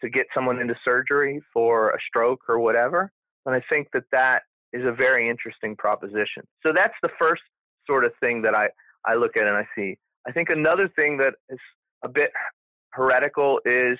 to 0.02 0.10
get 0.10 0.28
someone 0.34 0.60
into 0.60 0.76
surgery 0.86 1.42
for 1.54 1.90
a 1.92 1.98
stroke 2.08 2.42
or 2.48 2.60
whatever, 2.60 3.12
then 3.46 3.56
I 3.56 3.62
think 3.72 3.88
that 3.94 4.04
that 4.12 4.44
is 4.74 4.84
a 4.86 4.92
very 4.92 5.30
interesting 5.30 5.76
proposition. 5.76 6.44
So 6.66 6.72
that's 6.74 6.94
the 7.02 7.10
first 7.20 7.42
sort 7.88 8.06
of 8.06 8.12
thing 8.20 8.42
that 8.44 8.54
I, 8.54 8.68
I 9.06 9.16
look 9.16 9.38
at 9.38 9.48
and 9.48 9.56
I 9.56 9.66
see. 9.76 9.98
I 10.28 10.32
think 10.32 10.50
another 10.50 10.90
thing 10.96 11.18
that 11.18 11.34
is 11.50 11.60
a 12.04 12.10
bit 12.10 12.32
heretical 12.92 13.60
is 13.66 13.98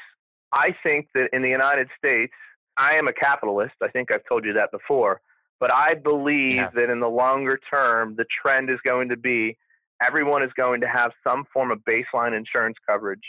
I 0.52 0.76
think 0.84 1.08
that 1.16 1.30
in 1.34 1.42
the 1.42 1.50
United 1.50 1.88
States, 1.98 2.34
I 2.78 2.96
am 2.96 3.08
a 3.08 3.14
capitalist. 3.14 3.76
I 3.82 3.88
think 3.88 4.12
I've 4.12 4.28
told 4.28 4.46
you 4.46 4.54
that 4.54 4.72
before. 4.72 5.22
But 5.60 5.74
I 5.74 5.96
believe 5.96 6.56
yeah. 6.56 6.70
that 6.76 6.90
in 6.90 7.00
the 7.00 7.08
longer 7.08 7.60
term, 7.74 8.16
the 8.16 8.26
trend 8.42 8.70
is 8.70 8.78
going 8.86 9.10
to 9.10 9.18
be 9.18 9.58
everyone 10.02 10.44
is 10.44 10.52
going 10.56 10.82
to 10.82 10.88
have 10.88 11.12
some 11.26 11.46
form 11.54 11.72
of 11.72 11.80
baseline 11.90 12.36
insurance 12.38 12.78
coverage 12.88 13.22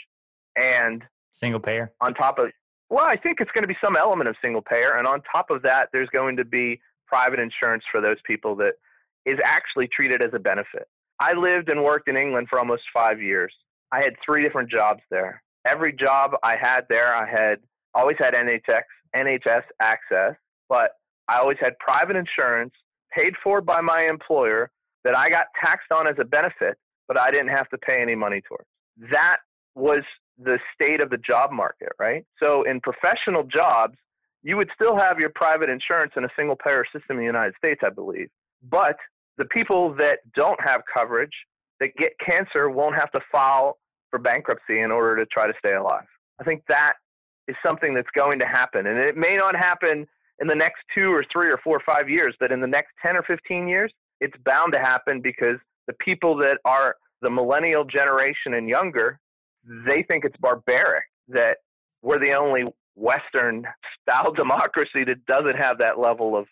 and 0.59 1.03
single 1.31 1.59
payer. 1.59 1.91
On 2.01 2.13
top 2.13 2.39
of, 2.39 2.49
well, 2.89 3.05
I 3.05 3.15
think 3.15 3.39
it's 3.39 3.51
going 3.51 3.63
to 3.63 3.67
be 3.67 3.77
some 3.83 3.95
element 3.95 4.29
of 4.29 4.35
single 4.41 4.61
payer. 4.61 4.97
And 4.97 5.07
on 5.07 5.21
top 5.31 5.49
of 5.49 5.61
that, 5.63 5.89
there's 5.93 6.09
going 6.09 6.37
to 6.37 6.45
be 6.45 6.79
private 7.07 7.39
insurance 7.39 7.83
for 7.91 8.01
those 8.01 8.17
people 8.25 8.55
that 8.57 8.73
is 9.25 9.39
actually 9.43 9.87
treated 9.87 10.21
as 10.21 10.31
a 10.33 10.39
benefit. 10.39 10.87
I 11.19 11.33
lived 11.33 11.69
and 11.69 11.83
worked 11.83 12.07
in 12.07 12.17
England 12.17 12.47
for 12.49 12.59
almost 12.59 12.83
five 12.93 13.21
years. 13.21 13.53
I 13.91 14.01
had 14.01 14.13
three 14.25 14.43
different 14.43 14.69
jobs 14.69 15.01
there. 15.11 15.41
Every 15.65 15.91
job 15.91 16.31
I 16.43 16.55
had 16.55 16.85
there, 16.89 17.13
I 17.13 17.29
had 17.29 17.59
always 17.93 18.15
had 18.17 18.33
NHS, 18.33 18.81
NHS 19.15 19.63
access, 19.81 20.35
but 20.69 20.91
I 21.27 21.37
always 21.37 21.57
had 21.59 21.77
private 21.79 22.15
insurance 22.15 22.73
paid 23.15 23.33
for 23.43 23.59
by 23.59 23.81
my 23.81 24.03
employer 24.03 24.71
that 25.03 25.17
I 25.17 25.29
got 25.29 25.47
taxed 25.63 25.91
on 25.91 26.07
as 26.07 26.15
a 26.19 26.25
benefit, 26.25 26.77
but 27.07 27.17
I 27.19 27.31
didn't 27.31 27.49
have 27.49 27.69
to 27.69 27.77
pay 27.77 28.01
any 28.01 28.15
money 28.15 28.41
towards. 28.47 28.67
That 29.11 29.37
was 29.75 29.99
the 30.37 30.59
state 30.73 31.01
of 31.01 31.09
the 31.09 31.17
job 31.17 31.51
market, 31.51 31.89
right? 31.99 32.25
So 32.41 32.63
in 32.63 32.79
professional 32.81 33.43
jobs, 33.43 33.95
you 34.43 34.55
would 34.57 34.69
still 34.73 34.97
have 34.97 35.19
your 35.19 35.29
private 35.29 35.69
insurance 35.69 36.13
in 36.15 36.23
a 36.23 36.29
single 36.37 36.55
payer 36.55 36.85
system 36.85 37.17
in 37.17 37.17
the 37.17 37.25
United 37.25 37.53
States, 37.57 37.81
I 37.83 37.89
believe. 37.89 38.29
But 38.69 38.97
the 39.37 39.45
people 39.45 39.93
that 39.95 40.19
don't 40.35 40.59
have 40.61 40.81
coverage, 40.91 41.33
that 41.79 41.95
get 41.97 42.13
cancer, 42.25 42.69
won't 42.69 42.95
have 42.95 43.11
to 43.11 43.19
file 43.31 43.77
for 44.09 44.19
bankruptcy 44.19 44.79
in 44.79 44.91
order 44.91 45.17
to 45.17 45.25
try 45.25 45.47
to 45.47 45.53
stay 45.59 45.75
alive. 45.75 46.05
I 46.39 46.43
think 46.43 46.63
that 46.67 46.93
is 47.47 47.55
something 47.65 47.93
that's 47.93 48.09
going 48.15 48.39
to 48.39 48.45
happen. 48.45 48.87
And 48.87 48.97
it 48.97 49.17
may 49.17 49.35
not 49.35 49.55
happen 49.55 50.07
in 50.39 50.47
the 50.47 50.55
next 50.55 50.79
two 50.95 51.11
or 51.13 51.23
three 51.31 51.49
or 51.49 51.59
four 51.63 51.77
or 51.77 51.83
five 51.85 52.09
years, 52.09 52.35
but 52.39 52.51
in 52.51 52.61
the 52.61 52.67
next 52.67 52.91
10 53.05 53.17
or 53.17 53.23
15 53.23 53.67
years, 53.67 53.91
it's 54.19 54.35
bound 54.45 54.73
to 54.73 54.79
happen 54.79 55.21
because 55.21 55.57
the 55.87 55.93
people 55.99 56.35
that 56.37 56.59
are 56.65 56.95
the 57.21 57.29
millennial 57.29 57.83
generation 57.83 58.53
and 58.53 58.69
younger, 58.69 59.19
they 59.85 60.03
think 60.03 60.25
it's 60.25 60.37
barbaric 60.39 61.03
that 61.27 61.57
we're 62.01 62.19
the 62.19 62.33
only 62.33 62.65
Western 62.95 63.65
style 64.01 64.31
democracy 64.35 65.03
that 65.05 65.25
doesn't 65.25 65.57
have 65.57 65.77
that 65.79 65.99
level 65.99 66.35
of 66.35 66.47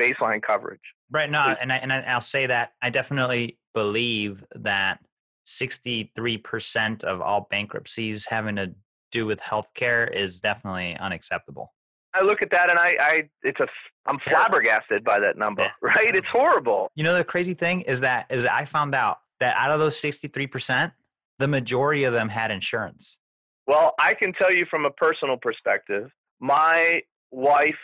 baseline 0.00 0.42
coverage. 0.42 0.80
Right. 1.10 1.30
No, 1.30 1.54
and 1.60 1.72
I, 1.72 1.76
and 1.76 1.92
I'll 1.92 2.20
say 2.20 2.46
that 2.46 2.72
I 2.82 2.90
definitely 2.90 3.58
believe 3.74 4.44
that 4.54 4.98
63% 5.46 7.04
of 7.04 7.20
all 7.20 7.48
bankruptcies 7.50 8.24
having 8.26 8.56
to 8.56 8.72
do 9.10 9.26
with 9.26 9.40
healthcare 9.40 10.14
is 10.14 10.40
definitely 10.40 10.96
unacceptable. 10.98 11.72
I 12.14 12.22
look 12.22 12.42
at 12.42 12.50
that 12.50 12.70
and 12.70 12.78
I, 12.78 12.96
I 13.00 13.28
it's 13.42 13.60
a, 13.60 13.66
I'm 14.06 14.16
it's 14.16 14.24
flabbergasted 14.24 15.04
by 15.04 15.20
that 15.20 15.36
number, 15.36 15.62
yeah. 15.62 15.70
right? 15.82 16.14
It's 16.14 16.26
horrible. 16.28 16.90
You 16.94 17.04
know, 17.04 17.14
the 17.14 17.24
crazy 17.24 17.54
thing 17.54 17.82
is 17.82 18.00
that, 18.00 18.26
is 18.30 18.42
that 18.42 18.52
I 18.52 18.64
found 18.64 18.94
out 18.94 19.18
that 19.40 19.56
out 19.56 19.70
of 19.70 19.80
those 19.80 19.96
63%, 19.96 20.92
the 21.38 21.48
majority 21.48 22.04
of 22.04 22.12
them 22.12 22.28
had 22.28 22.50
insurance. 22.50 23.18
Well, 23.66 23.94
I 23.98 24.14
can 24.14 24.32
tell 24.32 24.52
you 24.52 24.66
from 24.68 24.84
a 24.84 24.90
personal 24.90 25.36
perspective, 25.36 26.10
my 26.40 27.00
wife 27.30 27.74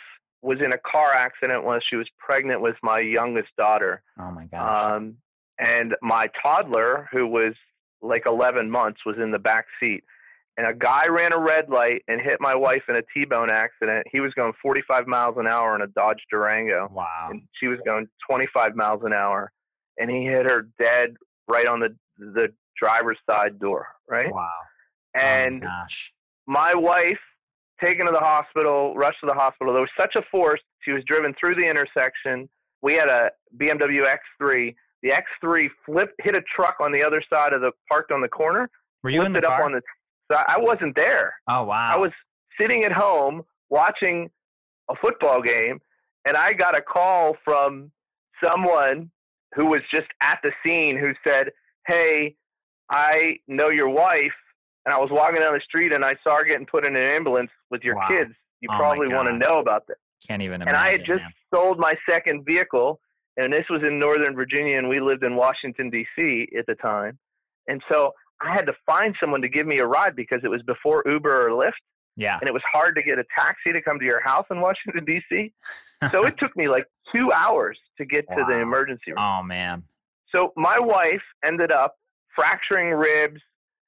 was 0.41 0.59
in 0.63 0.73
a 0.73 0.77
car 0.77 1.13
accident 1.13 1.63
when 1.63 1.79
she 1.89 1.95
was 1.95 2.07
pregnant 2.19 2.61
with 2.61 2.75
my 2.83 2.99
youngest 2.99 3.49
daughter. 3.57 4.03
Oh 4.19 4.31
my 4.31 4.45
gosh. 4.45 4.95
Um, 4.95 5.15
and 5.59 5.95
my 6.01 6.29
toddler, 6.41 7.07
who 7.11 7.25
was 7.25 7.53
like 8.01 8.23
11 8.25 8.69
months, 8.69 9.01
was 9.05 9.15
in 9.17 9.31
the 9.31 9.39
back 9.39 9.65
seat 9.79 10.03
and 10.57 10.65
a 10.65 10.73
guy 10.73 11.07
ran 11.07 11.33
a 11.33 11.39
red 11.39 11.69
light 11.69 12.01
and 12.07 12.19
hit 12.19 12.41
my 12.41 12.55
wife 12.55 12.83
in 12.89 12.95
a 12.95 13.01
T-bone 13.13 13.49
accident. 13.49 14.07
He 14.11 14.19
was 14.19 14.33
going 14.33 14.53
45 14.61 15.05
miles 15.05 15.35
an 15.37 15.47
hour 15.47 15.75
in 15.75 15.81
a 15.81 15.87
Dodge 15.87 16.21
Durango. 16.31 16.89
Wow. 16.91 17.29
And 17.29 17.43
she 17.59 17.67
was 17.67 17.79
going 17.85 18.07
25 18.27 18.75
miles 18.75 19.01
an 19.03 19.13
hour, 19.13 19.51
and 19.99 20.09
he 20.09 20.23
hit 20.23 20.45
her 20.45 20.67
dead 20.79 21.15
right 21.47 21.67
on 21.67 21.79
the 21.79 21.95
the 22.17 22.47
driver's 22.79 23.17
side 23.29 23.59
door. 23.59 23.87
Right. 24.09 24.33
Wow. 24.33 24.49
Oh 25.15 25.19
and 25.19 25.63
oh 25.63 25.67
gosh. 25.67 26.11
my 26.47 26.73
wife 26.73 27.19
taken 27.83 28.07
to 28.07 28.11
the 28.11 28.19
hospital, 28.19 28.95
rushed 28.95 29.19
to 29.21 29.27
the 29.27 29.33
hospital. 29.33 29.73
There 29.73 29.81
was 29.81 29.91
such 29.99 30.15
a 30.15 30.23
force. 30.31 30.61
She 30.81 30.91
was 30.91 31.03
driven 31.05 31.33
through 31.39 31.55
the 31.55 31.67
intersection. 31.67 32.49
We 32.81 32.93
had 32.95 33.09
a 33.09 33.31
BMW 33.57 34.05
X3. 34.05 34.75
The 35.03 35.09
X3 35.09 35.69
flipped, 35.85 36.13
hit 36.23 36.35
a 36.35 36.41
truck 36.55 36.77
on 36.81 36.91
the 36.91 37.03
other 37.03 37.21
side 37.31 37.53
of 37.53 37.61
the 37.61 37.71
parked 37.89 38.11
on 38.11 38.21
the 38.21 38.27
corner. 38.27 38.69
Were 39.03 39.11
you 39.11 39.21
in 39.21 39.31
the 39.31 39.41
car? 39.41 39.63
on 39.63 39.71
the 39.71 39.81
so 40.31 40.37
I 40.47 40.57
wasn't 40.57 40.95
there. 40.95 41.33
Oh 41.49 41.63
wow! 41.63 41.89
I 41.91 41.97
was 41.97 42.11
sitting 42.59 42.83
at 42.83 42.91
home 42.91 43.43
watching 43.69 44.29
a 44.89 44.95
football 44.95 45.41
game, 45.41 45.79
and 46.25 46.37
I 46.37 46.53
got 46.53 46.77
a 46.77 46.81
call 46.81 47.35
from 47.43 47.91
someone 48.43 49.09
who 49.55 49.67
was 49.67 49.81
just 49.93 50.07
at 50.21 50.39
the 50.43 50.51
scene 50.65 50.97
who 50.97 51.13
said, 51.25 51.51
"Hey, 51.87 52.35
I 52.89 53.37
know 53.47 53.69
your 53.69 53.89
wife." 53.89 54.33
And 54.85 54.93
I 54.93 54.99
was 54.99 55.09
walking 55.11 55.41
down 55.41 55.53
the 55.53 55.59
street 55.59 55.91
and 55.91 56.05
I 56.05 56.15
saw 56.23 56.37
her 56.37 56.45
getting 56.45 56.65
put 56.65 56.87
in 56.87 56.95
an 56.95 57.01
ambulance 57.01 57.51
with 57.69 57.83
your 57.83 57.97
wow. 57.97 58.07
kids. 58.09 58.31
You 58.61 58.69
oh 58.71 58.77
probably 58.77 59.09
want 59.09 59.27
to 59.27 59.33
know 59.33 59.59
about 59.59 59.85
this. 59.85 59.97
Can't 60.25 60.41
even 60.41 60.61
imagine. 60.61 60.75
And 60.75 60.77
I 60.77 60.91
had 60.91 61.01
just 61.01 61.19
man. 61.19 61.33
sold 61.53 61.77
my 61.77 61.93
second 62.09 62.45
vehicle, 62.45 62.99
and 63.35 63.51
this 63.51 63.65
was 63.69 63.81
in 63.83 63.99
Northern 63.99 64.33
Virginia, 64.33 64.77
and 64.77 64.87
we 64.87 65.01
lived 65.01 65.25
in 65.25 65.35
Washington 65.35 65.89
D.C. 65.89 66.47
at 66.57 66.65
the 66.67 66.75
time. 66.75 67.19
And 67.67 67.81
so 67.91 68.13
I 68.41 68.53
had 68.53 68.65
to 68.67 68.73
find 68.85 69.15
someone 69.19 69.41
to 69.41 69.49
give 69.49 69.65
me 69.65 69.79
a 69.79 69.85
ride 69.85 70.15
because 70.15 70.41
it 70.43 70.49
was 70.49 70.61
before 70.63 71.03
Uber 71.05 71.47
or 71.47 71.51
Lyft. 71.51 71.73
Yeah. 72.15 72.37
And 72.39 72.47
it 72.47 72.53
was 72.53 72.63
hard 72.71 72.95
to 72.95 73.03
get 73.03 73.19
a 73.19 73.23
taxi 73.37 73.71
to 73.71 73.81
come 73.81 73.99
to 73.99 74.05
your 74.05 74.21
house 74.21 74.45
in 74.49 74.59
Washington, 74.59 75.05
D.C. 75.05 75.53
so 76.11 76.25
it 76.25 76.35
took 76.39 76.55
me 76.57 76.67
like 76.67 76.85
two 77.15 77.31
hours 77.31 77.77
to 77.97 78.05
get 78.05 78.25
wow. 78.29 78.37
to 78.37 78.45
the 78.47 78.59
emergency 78.59 79.11
room. 79.11 79.19
Oh, 79.19 79.43
man. 79.43 79.83
So 80.33 80.51
my 80.57 80.79
wife 80.79 81.21
ended 81.45 81.71
up 81.71 81.95
fracturing 82.35 82.89
ribs, 82.89 83.39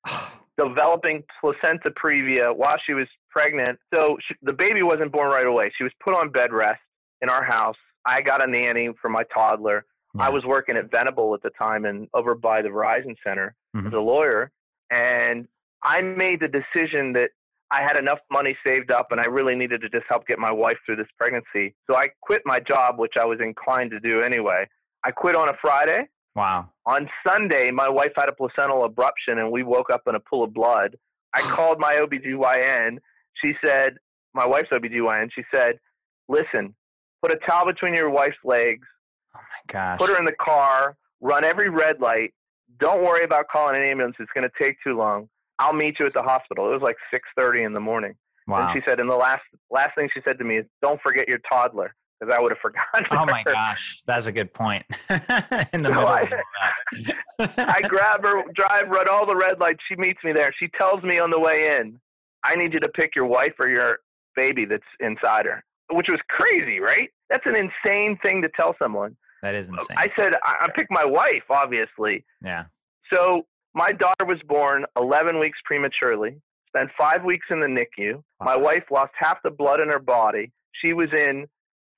developing 0.58 1.24
placenta 1.42 1.92
previa 1.92 2.56
while 2.56 2.78
she 2.86 2.94
was 2.94 3.08
pregnant. 3.30 3.80
So 3.94 4.18
she, 4.28 4.36
the 4.44 4.54
baby 4.54 4.84
wasn't 4.84 5.12
born 5.12 5.30
right 5.30 5.48
away. 5.48 5.72
She 5.76 5.84
was 5.84 5.94
put 6.04 6.16
on 6.16 6.30
bed 6.30 6.54
rest 6.54 6.82
in 7.22 7.30
our 7.30 7.44
house. 7.44 7.78
I 8.06 8.22
got 8.22 8.48
a 8.48 8.50
nanny 8.50 8.90
for 9.02 9.10
my 9.10 9.24
toddler. 9.34 9.86
Yeah. 10.16 10.28
I 10.28 10.30
was 10.30 10.44
working 10.46 10.78
at 10.78 10.90
Venable 10.90 11.34
at 11.34 11.42
the 11.42 11.52
time 11.52 11.86
and 11.86 12.08
over 12.14 12.36
by 12.36 12.62
the 12.62 12.70
Verizon 12.70 13.16
Center 13.26 13.56
mm-hmm. 13.76 13.88
as 13.88 13.94
a 13.94 14.00
lawyer. 14.00 14.52
And 14.92 15.48
I 15.84 16.02
made 16.02 16.40
the 16.42 16.48
decision 16.48 17.14
that 17.14 17.32
I 17.72 17.82
had 17.84 17.98
enough 17.98 18.20
money 18.32 18.58
saved 18.66 18.92
up 18.92 19.12
and 19.12 19.22
I 19.22 19.26
really 19.26 19.56
needed 19.56 19.82
to 19.82 19.90
just 19.90 20.06
help 20.10 20.26
get 20.26 20.40
my 20.40 20.52
wife 20.52 20.78
through 20.86 20.96
this 20.96 21.08
pregnancy. 21.18 21.76
So 21.90 21.96
I 21.96 22.08
quit 22.22 22.42
my 22.46 22.60
job, 22.60 22.98
which 22.98 23.14
I 23.20 23.26
was 23.26 23.40
inclined 23.42 23.92
to 23.92 24.00
do 24.00 24.22
anyway. 24.22 24.68
I 25.04 25.12
quit 25.12 25.36
on 25.36 25.50
a 25.50 25.54
Friday. 25.62 26.08
Wow. 26.36 26.70
On 26.86 27.08
Sunday, 27.28 27.70
my 27.70 27.88
wife 27.88 28.12
had 28.16 28.30
a 28.30 28.34
placental 28.34 28.88
abruption 28.90 29.38
and 29.40 29.52
we 29.52 29.64
woke 29.64 29.92
up 29.92 30.02
in 30.08 30.16
a 30.16 30.20
pool 30.20 30.44
of 30.44 30.54
blood. 30.54 30.96
I 31.34 31.42
called 31.42 31.80
my 31.80 31.94
OBGYN. 31.94 32.98
She 33.42 33.54
said, 33.64 33.98
my 34.34 34.46
wife's 34.46 34.70
OBGYN, 34.70 35.30
she 35.34 35.44
said, 35.54 35.80
listen, 36.28 36.76
put 37.22 37.32
a 37.32 37.38
towel 37.48 37.66
between 37.66 37.94
your 37.94 38.10
wife's 38.10 38.38
legs, 38.44 38.88
Oh 39.36 39.40
my 39.40 39.74
gosh. 39.74 40.00
put 40.00 40.10
her 40.10 40.18
in 40.18 40.26
the 40.26 40.36
car, 40.42 40.96
run 41.22 41.44
every 41.44 41.70
red 41.70 42.00
light. 42.00 42.34
Don't 42.80 43.04
worry 43.04 43.24
about 43.24 43.48
calling 43.52 43.76
an 43.76 43.84
ambulance. 43.88 44.16
It's 44.20 44.32
going 44.34 44.48
to 44.50 44.64
take 44.64 44.78
too 44.84 44.96
long. 44.98 45.28
I'll 45.60 45.74
meet 45.74 46.00
you 46.00 46.06
at 46.06 46.14
the 46.14 46.22
hospital. 46.24 46.70
It 46.70 46.74
was 46.74 46.82
like 46.82 46.96
6:30 47.14 47.66
in 47.66 47.74
the 47.74 47.80
morning. 47.80 48.16
wow. 48.48 48.70
And 48.72 48.74
she 48.82 48.88
said, 48.90 49.00
and 49.00 49.10
the 49.10 49.16
last 49.16 49.42
last 49.70 49.96
thing 49.96 50.10
she 50.14 50.22
said 50.26 50.38
to 50.40 50.46
me 50.46 50.58
is, 50.58 50.66
"Don't 50.82 51.02
forget 51.02 51.28
your 51.28 51.40
toddler," 51.40 51.94
because 52.20 52.34
I 52.34 52.40
would 52.42 52.52
have 52.52 52.60
forgotten. 52.62 53.06
Oh 53.12 53.26
my 53.26 53.44
her. 53.46 53.52
gosh, 53.52 54.00
that's 54.06 54.28
a 54.28 54.32
good 54.32 54.54
point. 54.54 54.86
In 55.10 55.82
the 55.82 55.90
So 55.90 55.94
middle 55.96 56.08
I- 56.08 56.22
of 56.22 56.30
that. 56.30 57.54
I 57.58 57.82
grab 57.82 58.24
her, 58.24 58.44
drive, 58.56 58.90
run 58.90 59.08
all 59.10 59.26
the 59.26 59.36
red 59.36 59.60
lights. 59.60 59.80
She 59.88 59.96
meets 59.96 60.22
me 60.24 60.32
there. 60.34 60.54
She 60.60 60.68
tells 60.78 61.04
me 61.04 61.20
on 61.20 61.30
the 61.32 61.40
way 61.40 61.78
in, 61.80 62.00
"I 62.44 62.56
need 62.56 62.74
you 62.74 62.80
to 62.80 62.90
pick 62.90 63.16
your 63.16 63.26
wife 63.26 63.54
or 63.60 63.68
your 63.68 64.00
baby 64.36 64.64
that's 64.66 64.84
inside 65.02 65.46
her," 65.46 65.64
which 65.92 66.08
was 66.10 66.20
crazy, 66.30 66.80
right? 66.80 67.10
That's 67.30 67.46
an 67.46 67.56
insane 67.58 68.18
thing 68.24 68.42
to 68.44 68.50
tell 68.58 68.76
someone. 68.82 69.16
That 69.42 69.56
is 69.56 69.68
insane. 69.68 69.98
I 69.98 70.08
said, 70.18 70.34
"I, 70.44 70.66
I 70.66 70.68
picked 70.76 70.92
my 70.92 71.06
wife, 71.06 71.44
obviously." 71.50 72.26
yeah. 72.44 72.66
So 73.12 73.46
my 73.74 73.92
daughter 73.92 74.26
was 74.26 74.40
born 74.48 74.86
11 74.98 75.40
weeks 75.40 75.58
prematurely. 75.66 76.36
Spent 76.68 76.90
five 76.98 77.24
weeks 77.24 77.48
in 77.50 77.60
the 77.60 77.68
NICU. 77.68 78.22
My 78.42 78.56
wife 78.56 78.84
lost 78.92 79.12
half 79.18 79.42
the 79.44 79.50
blood 79.50 79.80
in 79.80 79.90
her 79.90 80.00
body. 80.00 80.52
She 80.74 80.94
was 80.94 81.10
in 81.14 81.48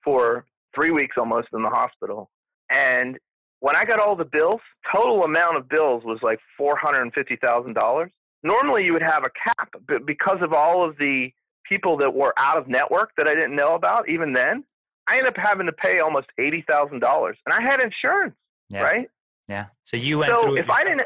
for 0.03 0.45
three 0.73 0.91
weeks 0.91 1.17
almost 1.17 1.49
in 1.53 1.61
the 1.61 1.69
hospital. 1.69 2.29
And 2.69 3.17
when 3.59 3.75
I 3.75 3.83
got 3.83 3.99
all 3.99 4.15
the 4.15 4.25
bills, 4.25 4.61
total 4.93 5.23
amount 5.23 5.57
of 5.57 5.67
bills 5.67 6.03
was 6.05 6.19
like 6.21 6.39
four 6.57 6.77
hundred 6.77 7.01
and 7.01 7.13
fifty 7.13 7.35
thousand 7.35 7.73
dollars. 7.73 8.11
Normally, 8.43 8.85
you 8.85 8.93
would 8.93 9.03
have 9.03 9.23
a 9.23 9.29
cap, 9.29 9.69
but 9.87 10.05
because 10.05 10.39
of 10.41 10.51
all 10.53 10.87
of 10.87 10.97
the 10.97 11.29
people 11.67 11.95
that 11.97 12.13
were 12.13 12.33
out 12.37 12.57
of 12.57 12.67
network 12.67 13.11
that 13.17 13.27
I 13.27 13.35
didn't 13.35 13.55
know 13.55 13.75
about, 13.75 14.09
even 14.09 14.33
then, 14.33 14.63
I 15.07 15.17
ended 15.17 15.29
up 15.29 15.37
having 15.37 15.65
to 15.65 15.71
pay 15.73 15.99
almost 15.99 16.27
eighty 16.37 16.63
thousand 16.67 16.99
dollars, 16.99 17.37
and 17.45 17.53
I 17.53 17.61
had 17.61 17.81
insurance, 17.81 18.35
Yeah. 18.69 18.81
right? 18.81 19.09
Yeah. 19.47 19.65
So 19.83 19.97
you 19.97 20.19
went 20.19 20.31
So 20.31 20.55
if 20.55 20.69
I 20.69 20.83
didn't, 20.83 21.03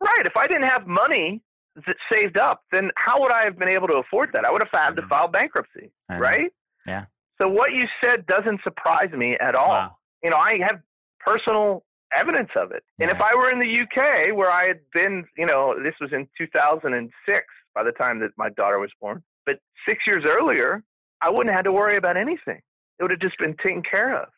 right, 0.00 0.26
if 0.26 0.36
I 0.36 0.46
didn't 0.46 0.64
have 0.68 0.86
money 0.86 1.42
that 1.86 1.96
saved 2.12 2.36
up, 2.38 2.62
then 2.72 2.90
how 2.96 3.20
would 3.20 3.32
I 3.32 3.44
have 3.44 3.58
been 3.58 3.68
able 3.68 3.88
to 3.88 3.94
afford 3.94 4.30
that? 4.32 4.44
I 4.44 4.50
would 4.50 4.62
have 4.62 4.70
had 4.72 4.96
to 4.96 5.02
Mhm. 5.02 5.08
file 5.08 5.28
bankruptcy, 5.28 5.90
right? 6.08 6.52
Yeah. 6.86 7.06
So 7.40 7.48
what 7.48 7.72
you 7.72 7.86
said 8.02 8.26
doesn't 8.26 8.62
surprise 8.62 9.10
me 9.12 9.36
at 9.38 9.54
all. 9.54 9.68
Wow. 9.68 9.96
You 10.22 10.30
know, 10.30 10.36
I 10.36 10.58
have 10.58 10.80
personal 11.20 11.84
evidence 12.12 12.50
of 12.56 12.72
it. 12.72 12.82
And 12.98 13.10
if 13.10 13.20
I 13.20 13.34
were 13.36 13.50
in 13.50 13.58
the 13.60 13.66
UK, 13.68 14.32
where 14.32 14.50
I 14.50 14.64
had 14.66 14.80
been, 14.92 15.26
you 15.36 15.46
know, 15.46 15.80
this 15.80 15.94
was 16.00 16.12
in 16.12 16.28
2006 16.36 17.46
by 17.74 17.82
the 17.84 17.92
time 17.92 18.18
that 18.20 18.30
my 18.36 18.48
daughter 18.50 18.78
was 18.78 18.90
born, 19.00 19.22
but 19.46 19.60
six 19.86 20.04
years 20.06 20.24
earlier, 20.26 20.82
I 21.20 21.30
wouldn't 21.30 21.48
have 21.50 21.58
had 21.58 21.64
to 21.66 21.72
worry 21.72 21.96
about 21.96 22.16
anything. 22.16 22.60
It 22.98 23.02
would 23.02 23.10
have 23.10 23.20
just 23.20 23.38
been 23.38 23.56
taken 23.62 23.82
care 23.82 24.14
of. 24.16 24.28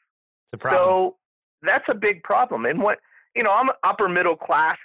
It's 0.46 0.54
a 0.54 0.58
problem. 0.58 0.82
So 0.82 1.16
that's 1.62 1.84
a 1.88 1.94
big 1.94 2.22
problem. 2.22 2.66
And 2.66 2.80
what 2.82 2.98
you 3.36 3.42
know, 3.42 3.52
I'm 3.52 3.68
an 3.68 3.74
upper 3.84 4.08
middle 4.08 4.36
class 4.36 4.76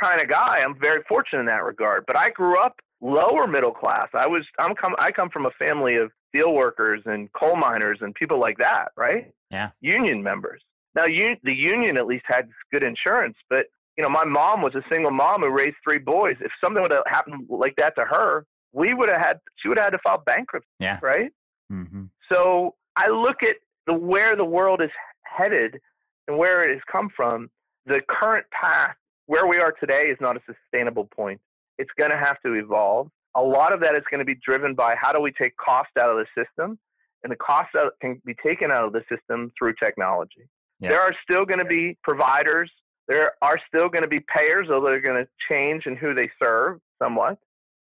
kind 0.00 0.20
of 0.20 0.28
guy. 0.28 0.58
I'm 0.64 0.78
very 0.80 1.02
fortunate 1.08 1.40
in 1.40 1.46
that 1.46 1.62
regard. 1.64 2.04
But 2.06 2.16
I 2.16 2.30
grew 2.30 2.58
up 2.58 2.76
lower 3.00 3.46
middle 3.46 3.70
class. 3.72 4.08
I 4.14 4.26
was 4.26 4.44
I'm 4.58 4.74
come 4.74 4.94
I 4.98 5.10
come 5.12 5.30
from 5.30 5.46
a 5.46 5.50
family 5.58 5.96
of 5.96 6.10
steel 6.28 6.52
workers 6.52 7.00
and 7.06 7.32
coal 7.32 7.56
miners 7.56 7.98
and 8.00 8.14
people 8.14 8.40
like 8.40 8.58
that, 8.58 8.88
right? 8.96 9.32
Yeah. 9.50 9.70
Union 9.80 10.22
members. 10.22 10.60
Now, 10.96 11.04
un- 11.04 11.38
the 11.44 11.52
union 11.54 11.96
at 11.96 12.06
least 12.06 12.24
had 12.26 12.48
good 12.72 12.82
insurance, 12.82 13.36
but 13.50 13.66
you 13.96 14.02
know, 14.02 14.08
my 14.10 14.24
mom 14.24 14.60
was 14.62 14.74
a 14.74 14.82
single 14.90 15.12
mom 15.12 15.42
who 15.42 15.50
raised 15.50 15.76
three 15.84 15.98
boys. 15.98 16.34
If 16.40 16.50
something 16.62 16.82
would 16.82 16.90
have 16.90 17.04
happened 17.06 17.46
like 17.48 17.74
that 17.76 17.94
to 17.96 18.04
her, 18.04 18.44
we 18.72 18.92
would 18.94 19.08
have 19.08 19.20
had 19.20 19.40
she 19.56 19.68
would 19.68 19.78
have 19.78 19.84
had 19.86 19.90
to 19.90 19.98
file 20.02 20.22
bankruptcy, 20.26 20.68
Yeah. 20.80 20.98
right? 21.00 21.30
hmm 21.70 22.04
So 22.28 22.74
I 22.96 23.08
look 23.08 23.42
at 23.42 23.56
the 23.86 23.94
where 23.94 24.36
the 24.36 24.44
world 24.44 24.80
is 24.82 24.90
headed 25.24 25.80
and 26.28 26.38
where 26.38 26.62
it 26.68 26.72
has 26.72 26.82
come 26.90 27.08
from. 27.14 27.50
The 27.86 28.00
current 28.08 28.46
path 28.50 28.96
where 29.26 29.46
we 29.46 29.58
are 29.58 29.72
today 29.72 30.04
is 30.04 30.18
not 30.20 30.36
a 30.36 30.40
sustainable 30.46 31.04
point. 31.04 31.40
It's 31.78 31.90
going 31.98 32.10
to 32.10 32.16
have 32.16 32.40
to 32.42 32.54
evolve. 32.54 33.08
A 33.34 33.42
lot 33.42 33.72
of 33.72 33.80
that 33.80 33.94
is 33.94 34.02
going 34.10 34.20
to 34.20 34.24
be 34.24 34.36
driven 34.36 34.74
by 34.74 34.94
how 35.00 35.12
do 35.12 35.20
we 35.20 35.32
take 35.32 35.56
cost 35.56 35.90
out 36.00 36.08
of 36.08 36.16
the 36.16 36.26
system, 36.40 36.78
and 37.22 37.32
the 37.32 37.36
cost 37.36 37.70
can 38.00 38.22
be 38.24 38.34
taken 38.42 38.70
out 38.70 38.84
of 38.84 38.92
the 38.92 39.02
system 39.08 39.50
through 39.58 39.74
technology. 39.82 40.48
Yeah. 40.78 40.90
There 40.90 41.00
are 41.00 41.12
still 41.28 41.44
going 41.44 41.58
to 41.58 41.64
be 41.64 41.96
providers. 42.04 42.70
There 43.08 43.32
are 43.42 43.58
still 43.66 43.88
going 43.88 44.02
to 44.02 44.08
be 44.08 44.20
payers, 44.20 44.68
although 44.70 44.86
they're 44.86 45.00
going 45.00 45.24
to 45.24 45.28
change 45.48 45.86
in 45.86 45.96
who 45.96 46.14
they 46.14 46.30
serve 46.40 46.80
somewhat. 47.02 47.38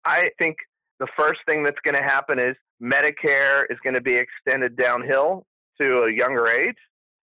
I 0.05 0.29
think 0.39 0.57
the 0.99 1.07
first 1.17 1.41
thing 1.45 1.63
that's 1.63 1.79
going 1.83 1.95
to 1.95 2.03
happen 2.03 2.39
is 2.39 2.55
Medicare 2.81 3.65
is 3.69 3.77
going 3.83 3.93
to 3.93 4.01
be 4.01 4.15
extended 4.15 4.75
downhill 4.75 5.45
to 5.79 6.03
a 6.03 6.11
younger 6.11 6.47
age, 6.47 6.75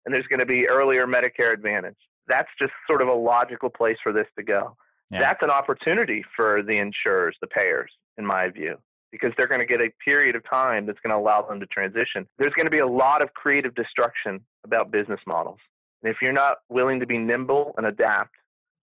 and 0.05 0.15
there's 0.15 0.27
going 0.27 0.41
to 0.41 0.47
be 0.47 0.69
earlier 0.69 1.07
Medicare 1.07 1.53
Advantage. 1.53 1.97
That's 2.29 2.49
just 2.61 2.73
sort 2.87 3.03
of 3.03 3.09
a 3.09 3.15
logical 3.15 3.71
place 3.71 3.97
for 4.03 4.13
this 4.13 4.27
to 4.39 4.45
go. 4.45 4.77
Yeah. 5.11 5.21
That's 5.21 5.43
an 5.43 5.51
opportunity 5.51 6.25
for 6.35 6.63
the 6.63 6.77
insurers, 6.79 7.37
the 7.41 7.47
payers, 7.47 7.91
in 8.19 8.27
my 8.27 8.49
view, 8.49 8.77
because 9.13 9.33
they're 9.37 9.47
going 9.47 9.61
to 9.61 9.67
get 9.67 9.81
a 9.81 9.89
period 10.05 10.35
of 10.35 10.43
time 10.49 10.85
that's 10.85 10.99
going 11.01 11.13
to 11.13 11.17
allow 11.17 11.43
them 11.43 11.61
to 11.61 11.67
transition. 11.67 12.27
There's 12.39 12.53
going 12.55 12.67
to 12.67 12.71
be 12.71 12.81
a 12.81 12.87
lot 12.87 13.23
of 13.23 13.33
creative 13.35 13.75
destruction 13.75 14.41
about 14.65 14.91
business 14.91 15.21
models. 15.27 15.59
And 16.03 16.13
if 16.13 16.21
you're 16.21 16.33
not 16.33 16.59
willing 16.69 17.01
to 17.01 17.07
be 17.07 17.19
nimble 17.19 17.73
and 17.79 17.87
adapt, 17.87 18.35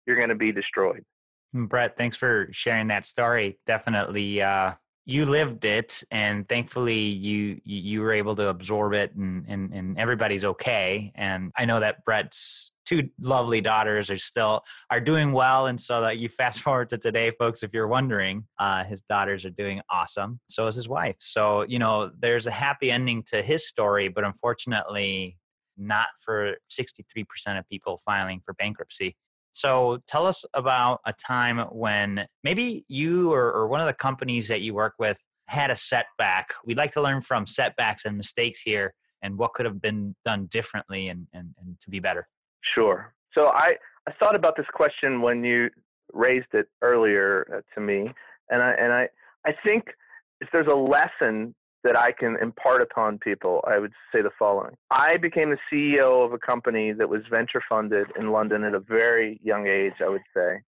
you're 0.08 0.16
going 0.16 0.30
to 0.30 0.36
be 0.36 0.52
destroyed. 0.52 1.04
Mm, 1.56 1.70
Brett, 1.70 1.98
thanks 1.98 2.18
for 2.18 2.48
sharing 2.52 2.88
that 2.88 3.06
story. 3.06 3.60
Definitely, 3.68 4.42
uh, 4.42 4.74
you 5.06 5.26
lived 5.26 5.66
it, 5.66 6.04
and 6.12 6.48
thankfully, 6.48 7.00
you 7.00 7.60
you 7.66 8.02
were 8.02 8.14
able 8.14 8.36
to 8.38 8.48
absorb 8.48 8.94
it, 8.94 9.14
and 9.16 9.46
and 9.48 9.74
and 9.74 10.00
everybody's 10.00 10.46
okay. 10.46 11.12
And 11.16 11.52
I 11.58 11.66
know 11.66 11.80
that 11.82 12.06
Brett's 12.06 12.72
two 12.86 13.10
lovely 13.20 13.62
daughters 13.62 14.10
are 14.10 14.18
still 14.18 14.62
are 14.90 15.02
doing 15.02 15.34
well, 15.34 15.68
and 15.68 15.80
so 15.80 16.02
that 16.02 16.18
you 16.20 16.30
fast 16.30 16.60
forward 16.66 16.90
to 16.90 16.98
today, 16.98 17.32
folks. 17.38 17.64
If 17.64 17.74
you're 17.74 17.88
wondering, 17.88 18.46
uh, 18.60 18.86
his 18.86 19.02
daughters 19.02 19.44
are 19.46 19.50
doing 19.50 19.82
awesome. 19.90 20.40
So 20.50 20.68
is 20.68 20.76
his 20.76 20.88
wife. 20.88 21.18
So 21.20 21.64
you 21.64 21.80
know, 21.80 22.12
there's 22.20 22.48
a 22.48 22.52
happy 22.52 22.90
ending 22.90 23.24
to 23.28 23.42
his 23.42 23.68
story, 23.68 24.08
but 24.08 24.24
unfortunately, 24.24 25.38
not 25.78 26.08
for 26.22 26.56
63% 26.72 27.26
of 27.60 27.68
people 27.68 28.02
filing 28.06 28.42
for 28.46 28.54
bankruptcy. 28.54 29.18
So 29.54 30.00
tell 30.08 30.26
us 30.26 30.44
about 30.54 31.00
a 31.06 31.14
time 31.14 31.60
when 31.72 32.26
maybe 32.44 32.86
you 32.88 33.32
or, 33.32 33.52
or 33.52 33.68
one 33.68 33.80
of 33.80 33.88
the 33.88 33.94
companies 33.94 34.48
that 34.50 34.62
you 34.62 34.74
work 34.74 34.96
with 35.00 35.18
had 35.48 35.72
a 35.72 35.76
setback. 35.76 36.54
We'd 36.66 36.78
like 36.78 36.92
to 36.94 37.02
learn 37.02 37.22
from 37.22 37.48
setbacks 37.48 38.06
and 38.06 38.18
mistakes 38.18 38.60
here 38.60 38.94
and 39.22 39.38
what 39.38 39.54
could 39.54 39.66
have 39.66 39.82
been 39.82 40.16
done 40.26 40.48
differently 40.48 41.08
and, 41.08 41.28
and, 41.34 41.54
and 41.60 41.80
to 41.80 41.90
be 41.90 42.00
better. 42.00 42.28
Sure. 42.76 43.14
So 43.34 43.48
I, 43.48 43.76
I 44.08 44.12
thought 44.20 44.36
about 44.36 44.56
this 44.58 44.66
question 44.74 45.22
when 45.22 45.44
you 45.44 45.70
raised 46.12 46.54
it 46.54 46.68
earlier 46.82 47.48
uh, 47.58 47.62
to 47.76 47.82
me, 47.82 48.12
and 48.50 48.62
I 48.62 48.72
and 48.74 48.94
I 48.94 49.08
I 49.46 49.54
think 49.66 49.86
if 50.42 50.50
there's 50.52 50.68
a 50.68 50.76
lesson 50.76 51.56
that 51.84 51.98
I 51.98 52.12
can 52.12 52.38
impart 52.42 52.82
upon 52.82 53.18
people, 53.20 53.64
I 53.68 53.80
would 53.80 53.94
say 54.14 54.22
the 54.22 54.32
following: 54.38 54.76
I 54.92 55.18
became 55.18 55.50
the 55.50 55.58
CEO 55.72 56.26
of 56.26 56.34
a 56.34 56.38
company 56.38 56.92
that 56.94 57.10
was 57.10 57.22
venture 57.30 57.62
funded 57.68 58.08
in 58.18 58.32
London 58.32 58.64
at 58.64 58.74
a 58.74 58.80
very 58.80 59.40
young 59.44 59.68
age. 59.68 59.94
I 60.04 60.10
would 60.10 60.22
say, 60.36 60.62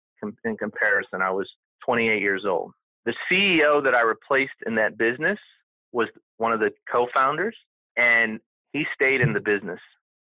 in 0.45 0.57
comparison, 0.57 1.21
I 1.21 1.31
was 1.31 1.49
28 1.85 2.21
years 2.21 2.45
old. 2.47 2.71
The 3.05 3.13
CEO 3.29 3.83
that 3.83 3.93
I 3.93 4.01
replaced 4.01 4.53
in 4.65 4.75
that 4.75 4.97
business 4.97 5.39
was 5.91 6.07
one 6.37 6.53
of 6.53 6.59
the 6.59 6.71
co-founders, 6.89 7.55
and 7.97 8.39
he 8.71 8.85
stayed 8.95 9.21
in 9.21 9.33
the 9.33 9.41
business 9.41 9.79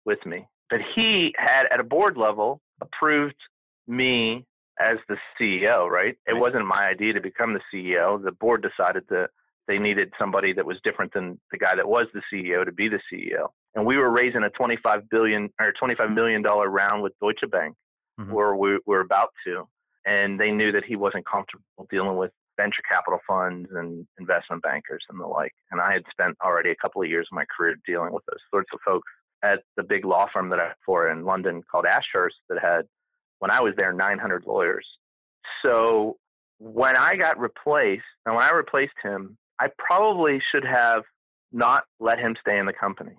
with 0.05 0.23
me 0.25 0.47
but 0.69 0.79
he 0.95 1.33
had 1.37 1.65
at 1.71 1.79
a 1.79 1.83
board 1.83 2.17
level 2.17 2.61
approved 2.81 3.35
me 3.87 4.45
as 4.79 4.97
the 5.07 5.17
CEO, 5.39 5.89
right? 5.89 6.17
It 6.27 6.37
wasn't 6.37 6.67
my 6.67 6.87
idea 6.87 7.13
to 7.13 7.21
become 7.21 7.53
the 7.53 7.61
CEO. 7.73 8.23
The 8.23 8.31
board 8.31 8.61
decided 8.61 9.03
that 9.09 9.29
they 9.67 9.77
needed 9.79 10.11
somebody 10.19 10.53
that 10.53 10.65
was 10.65 10.77
different 10.83 11.13
than 11.13 11.39
the 11.51 11.57
guy 11.57 11.75
that 11.75 11.87
was 11.87 12.07
the 12.13 12.21
CEO 12.31 12.63
to 12.65 12.71
be 12.71 12.87
the 12.87 12.99
CEO. 13.11 13.49
And 13.75 13.85
we 13.85 13.97
were 13.97 14.09
raising 14.09 14.43
a 14.43 14.49
25 14.51 15.09
billion 15.09 15.49
or 15.59 15.73
25 15.73 16.11
million 16.11 16.41
dollar 16.41 16.69
round 16.69 17.03
with 17.03 17.13
Deutsche 17.19 17.49
Bank, 17.51 17.75
Mhm. 18.19 18.31
where 18.31 18.55
we 18.55 18.79
were 18.85 19.01
about 19.01 19.29
to, 19.45 19.67
and 20.05 20.39
they 20.39 20.51
knew 20.51 20.71
that 20.71 20.85
he 20.85 20.95
wasn't 20.95 21.25
comfortable 21.25 21.63
dealing 21.89 22.17
with 22.17 22.31
venture 22.55 22.81
capital 22.89 23.19
funds 23.27 23.69
and 23.73 24.07
investment 24.19 24.63
bankers 24.63 25.05
and 25.09 25.19
the 25.19 25.27
like. 25.27 25.53
And 25.69 25.79
I 25.79 25.93
had 25.93 26.03
spent 26.09 26.35
already 26.43 26.71
a 26.71 26.75
couple 26.75 27.03
of 27.03 27.07
years 27.09 27.27
of 27.31 27.35
my 27.35 27.45
career 27.55 27.75
dealing 27.85 28.11
with 28.13 28.25
those 28.25 28.41
sorts 28.49 28.69
of 28.73 28.79
folks 28.81 29.07
at 29.43 29.61
the 29.75 29.83
big 29.83 30.05
law 30.05 30.27
firm 30.33 30.49
that 30.49 30.59
I 30.59 30.67
worked 30.69 30.83
for 30.83 31.09
in 31.09 31.23
London 31.23 31.61
called 31.69 31.85
Ashurst 31.85 32.37
that 32.49 32.57
had, 32.59 32.87
when 33.39 33.51
I 33.51 33.61
was 33.61 33.75
there, 33.75 33.93
900 33.93 34.45
lawyers. 34.47 34.87
So 35.61 36.17
when 36.57 36.97
I 36.97 37.15
got 37.15 37.37
replaced, 37.37 38.05
and 38.25 38.33
when 38.35 38.43
I 38.43 38.51
replaced 38.51 38.95
him, 39.03 39.37
I 39.59 39.67
probably 39.77 40.41
should 40.51 40.65
have 40.65 41.03
not 41.51 41.83
let 41.99 42.19
him 42.19 42.35
stay 42.39 42.57
in 42.57 42.65
the 42.65 42.73
company. 42.73 43.15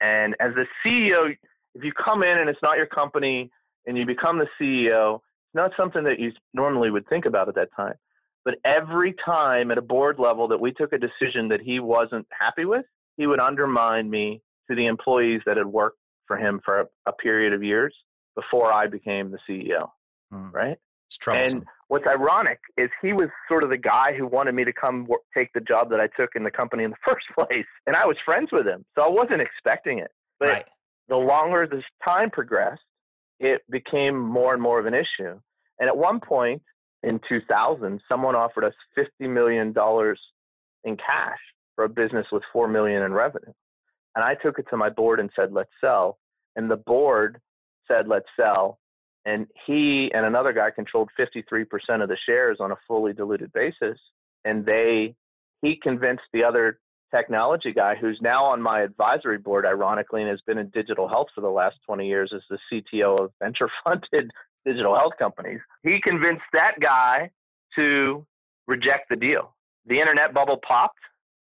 And 0.00 0.34
as 0.40 0.52
the 0.54 0.66
CEO, 0.84 1.36
if 1.74 1.84
you 1.84 1.92
come 1.92 2.22
in 2.22 2.38
and 2.38 2.48
it's 2.48 2.62
not 2.62 2.76
your 2.76 2.86
company 2.86 3.50
and 3.86 3.96
you 3.96 4.06
become 4.06 4.38
the 4.38 4.48
CEO, 4.60 5.16
it's 5.16 5.54
not 5.54 5.72
something 5.76 6.04
that 6.04 6.18
you 6.18 6.32
normally 6.54 6.90
would 6.90 7.08
think 7.08 7.24
about 7.24 7.48
at 7.48 7.54
that 7.56 7.68
time. 7.76 7.94
But 8.44 8.56
every 8.64 9.14
time 9.24 9.70
at 9.70 9.78
a 9.78 9.82
board 9.82 10.18
level 10.18 10.48
that 10.48 10.60
we 10.60 10.72
took 10.72 10.92
a 10.92 10.98
decision 10.98 11.48
that 11.48 11.60
he 11.60 11.78
wasn't 11.78 12.26
happy 12.36 12.64
with, 12.64 12.84
he 13.16 13.26
would 13.26 13.40
undermine 13.40 14.10
me 14.10 14.42
to 14.68 14.74
the 14.74 14.86
employees 14.86 15.42
that 15.46 15.56
had 15.56 15.66
worked 15.66 15.98
for 16.26 16.36
him 16.36 16.60
for 16.64 16.80
a, 16.80 16.86
a 17.06 17.12
period 17.12 17.52
of 17.52 17.62
years 17.62 17.94
before 18.34 18.72
I 18.72 18.86
became 18.86 19.30
the 19.30 19.38
CEO. 19.48 19.90
Mm. 20.32 20.52
Right? 20.52 20.78
And 21.54 21.64
what's 21.88 22.06
ironic 22.06 22.58
is 22.76 22.90
he 23.00 23.12
was 23.12 23.28
sort 23.48 23.62
of 23.62 23.70
the 23.70 23.76
guy 23.76 24.12
who 24.16 24.26
wanted 24.26 24.54
me 24.54 24.64
to 24.64 24.72
come 24.72 25.06
work, 25.06 25.20
take 25.36 25.52
the 25.52 25.60
job 25.60 25.90
that 25.90 26.00
I 26.00 26.08
took 26.16 26.30
in 26.34 26.44
the 26.44 26.50
company 26.50 26.84
in 26.84 26.90
the 26.90 26.96
first 27.04 27.26
place. 27.34 27.66
And 27.86 27.96
I 27.96 28.06
was 28.06 28.16
friends 28.24 28.50
with 28.52 28.66
him. 28.66 28.84
So 28.96 29.04
I 29.04 29.08
wasn't 29.08 29.42
expecting 29.42 29.98
it. 29.98 30.10
But 30.38 30.48
right. 30.48 30.64
the 31.08 31.16
longer 31.16 31.66
this 31.66 31.84
time 32.04 32.30
progressed, 32.30 32.82
it 33.40 33.62
became 33.70 34.18
more 34.18 34.54
and 34.54 34.62
more 34.62 34.78
of 34.78 34.86
an 34.86 34.94
issue. 34.94 35.38
And 35.78 35.88
at 35.88 35.96
one 35.96 36.20
point 36.20 36.62
in 37.02 37.20
2000, 37.28 38.00
someone 38.08 38.36
offered 38.36 38.64
us 38.64 38.74
$50 38.96 39.28
million 39.28 39.74
in 40.84 40.96
cash 40.96 41.38
for 41.74 41.84
a 41.84 41.88
business 41.88 42.26
with 42.30 42.42
4 42.52 42.68
million 42.68 43.02
in 43.02 43.12
revenue. 43.12 43.52
And 44.14 44.24
I 44.24 44.34
took 44.34 44.58
it 44.58 44.66
to 44.70 44.76
my 44.76 44.90
board 44.90 45.20
and 45.20 45.30
said, 45.34 45.52
let's 45.52 45.70
sell. 45.80 46.18
And 46.56 46.70
the 46.70 46.76
board 46.76 47.40
said, 47.88 48.06
let's 48.08 48.26
sell 48.38 48.78
and 49.24 49.46
he 49.66 50.10
and 50.14 50.26
another 50.26 50.52
guy 50.52 50.70
controlled 50.70 51.10
53% 51.18 51.66
of 52.02 52.08
the 52.08 52.16
shares 52.26 52.58
on 52.60 52.72
a 52.72 52.76
fully 52.86 53.12
diluted 53.12 53.52
basis 53.52 53.98
and 54.44 54.64
they 54.66 55.14
he 55.60 55.76
convinced 55.76 56.24
the 56.32 56.42
other 56.42 56.80
technology 57.14 57.72
guy 57.72 57.94
who's 57.94 58.18
now 58.20 58.44
on 58.44 58.60
my 58.60 58.80
advisory 58.80 59.38
board 59.38 59.64
ironically 59.66 60.22
and 60.22 60.30
has 60.30 60.40
been 60.46 60.58
in 60.58 60.68
digital 60.70 61.08
health 61.08 61.28
for 61.34 61.40
the 61.40 61.48
last 61.48 61.76
20 61.86 62.06
years 62.06 62.32
as 62.34 62.42
the 62.50 62.58
CTO 62.70 63.24
of 63.24 63.30
venture 63.40 63.68
funded 63.84 64.30
digital 64.64 64.96
health 64.96 65.12
companies. 65.18 65.60
He 65.82 66.00
convinced 66.00 66.42
that 66.52 66.80
guy 66.80 67.30
to 67.76 68.26
reject 68.66 69.08
the 69.10 69.16
deal. 69.16 69.54
The 69.86 69.98
internet 70.00 70.32
bubble 70.32 70.58
popped. 70.66 70.98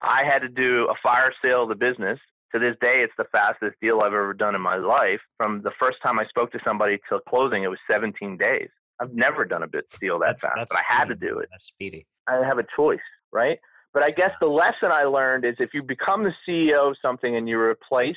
I 0.02 0.24
had 0.24 0.40
to 0.40 0.50
do 0.50 0.88
a 0.90 0.96
fire 1.02 1.32
sale 1.44 1.64
of 1.64 1.70
the 1.70 1.76
business 1.76 2.20
to 2.56 2.60
this 2.60 2.76
day, 2.82 3.02
it's 3.02 3.14
the 3.18 3.26
fastest 3.32 3.76
deal 3.82 4.02
I've 4.02 4.14
ever 4.14 4.34
done 4.34 4.56
in 4.56 4.62
my 4.62 4.78
life. 4.78 5.20
From 5.38 5.62
the 5.62 5.72
first 5.80 5.98
time 6.04 6.20
I 6.20 6.26
spoke 6.26 6.52
to 6.54 6.60
somebody 6.66 7.00
till 7.08 7.20
closing, 7.20 7.64
it 7.64 7.70
was 7.70 7.80
17 7.92 8.38
days. 8.38 8.70
I've 9.02 9.14
never 9.14 9.44
done 9.44 9.64
a 9.64 9.68
bit 9.68 9.86
deal 10.00 10.20
that 10.20 10.28
that's, 10.28 10.42
fast, 10.42 10.54
that's 10.58 10.74
but 10.74 10.80
I 10.80 10.84
had 10.88 11.10
to 11.10 11.16
do 11.16 11.40
it. 11.40 11.50
That's 11.52 11.66
speedy. 11.66 12.06
I 12.28 12.36
have 12.46 12.58
a 12.58 12.66
choice, 12.76 13.00
right? 13.34 13.60
But 13.94 14.04
I 14.04 14.12
guess 14.12 14.32
the 14.40 14.48
lesson 14.48 14.92
I 14.92 15.04
learned 15.04 15.44
is 15.44 15.56
if 15.60 15.74
you 15.74 15.84
become 15.84 16.24
the 16.24 16.34
CEO 16.48 16.90
of 16.90 16.98
something 17.02 17.36
and 17.36 17.48
you 17.48 17.60
replace 17.60 18.16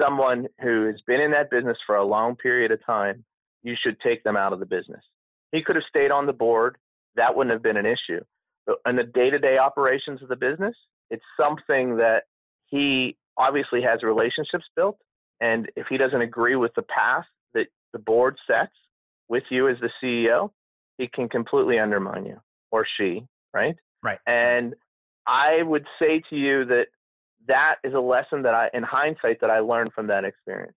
someone 0.00 0.46
who 0.62 0.86
has 0.86 0.96
been 1.06 1.20
in 1.20 1.30
that 1.32 1.50
business 1.50 1.76
for 1.86 1.96
a 1.96 2.04
long 2.04 2.36
period 2.36 2.70
of 2.70 2.84
time, 2.84 3.24
you 3.62 3.74
should 3.82 4.00
take 4.00 4.24
them 4.24 4.36
out 4.36 4.52
of 4.52 4.60
the 4.60 4.66
business. 4.66 5.02
He 5.52 5.62
could 5.62 5.76
have 5.76 5.84
stayed 5.88 6.10
on 6.10 6.26
the 6.26 6.32
board. 6.32 6.76
That 7.16 7.36
wouldn't 7.36 7.52
have 7.52 7.62
been 7.62 7.76
an 7.76 7.86
issue. 7.86 8.22
But 8.66 8.76
in 8.86 8.96
the 8.96 9.04
day 9.04 9.30
to 9.30 9.38
day 9.38 9.58
operations 9.58 10.22
of 10.22 10.28
the 10.28 10.36
business, 10.36 10.74
it's 11.10 11.24
something 11.38 11.96
that 11.98 12.24
he 12.66 13.16
obviously 13.38 13.82
has 13.82 14.02
relationships 14.02 14.64
built. 14.74 14.96
And 15.40 15.70
if 15.76 15.86
he 15.88 15.96
doesn't 15.96 16.20
agree 16.20 16.56
with 16.56 16.72
the 16.74 16.82
path 16.82 17.24
that 17.54 17.66
the 17.92 17.98
board 17.98 18.36
sets 18.46 18.72
with 19.28 19.44
you 19.50 19.68
as 19.68 19.76
the 19.80 19.90
CEO, 20.02 20.50
he 20.98 21.08
can 21.08 21.28
completely 21.28 21.78
undermine 21.78 22.24
you 22.24 22.40
or 22.70 22.86
she, 22.96 23.26
right? 23.52 23.76
Right. 24.02 24.18
And 24.26 24.74
I 25.26 25.62
would 25.62 25.86
say 26.00 26.22
to 26.30 26.36
you 26.36 26.64
that 26.66 26.86
that 27.48 27.76
is 27.84 27.94
a 27.94 28.00
lesson 28.00 28.42
that 28.42 28.54
I, 28.54 28.70
in 28.72 28.82
hindsight, 28.82 29.40
that 29.40 29.50
I 29.50 29.60
learned 29.60 29.92
from 29.92 30.06
that 30.08 30.24
experience. 30.24 30.74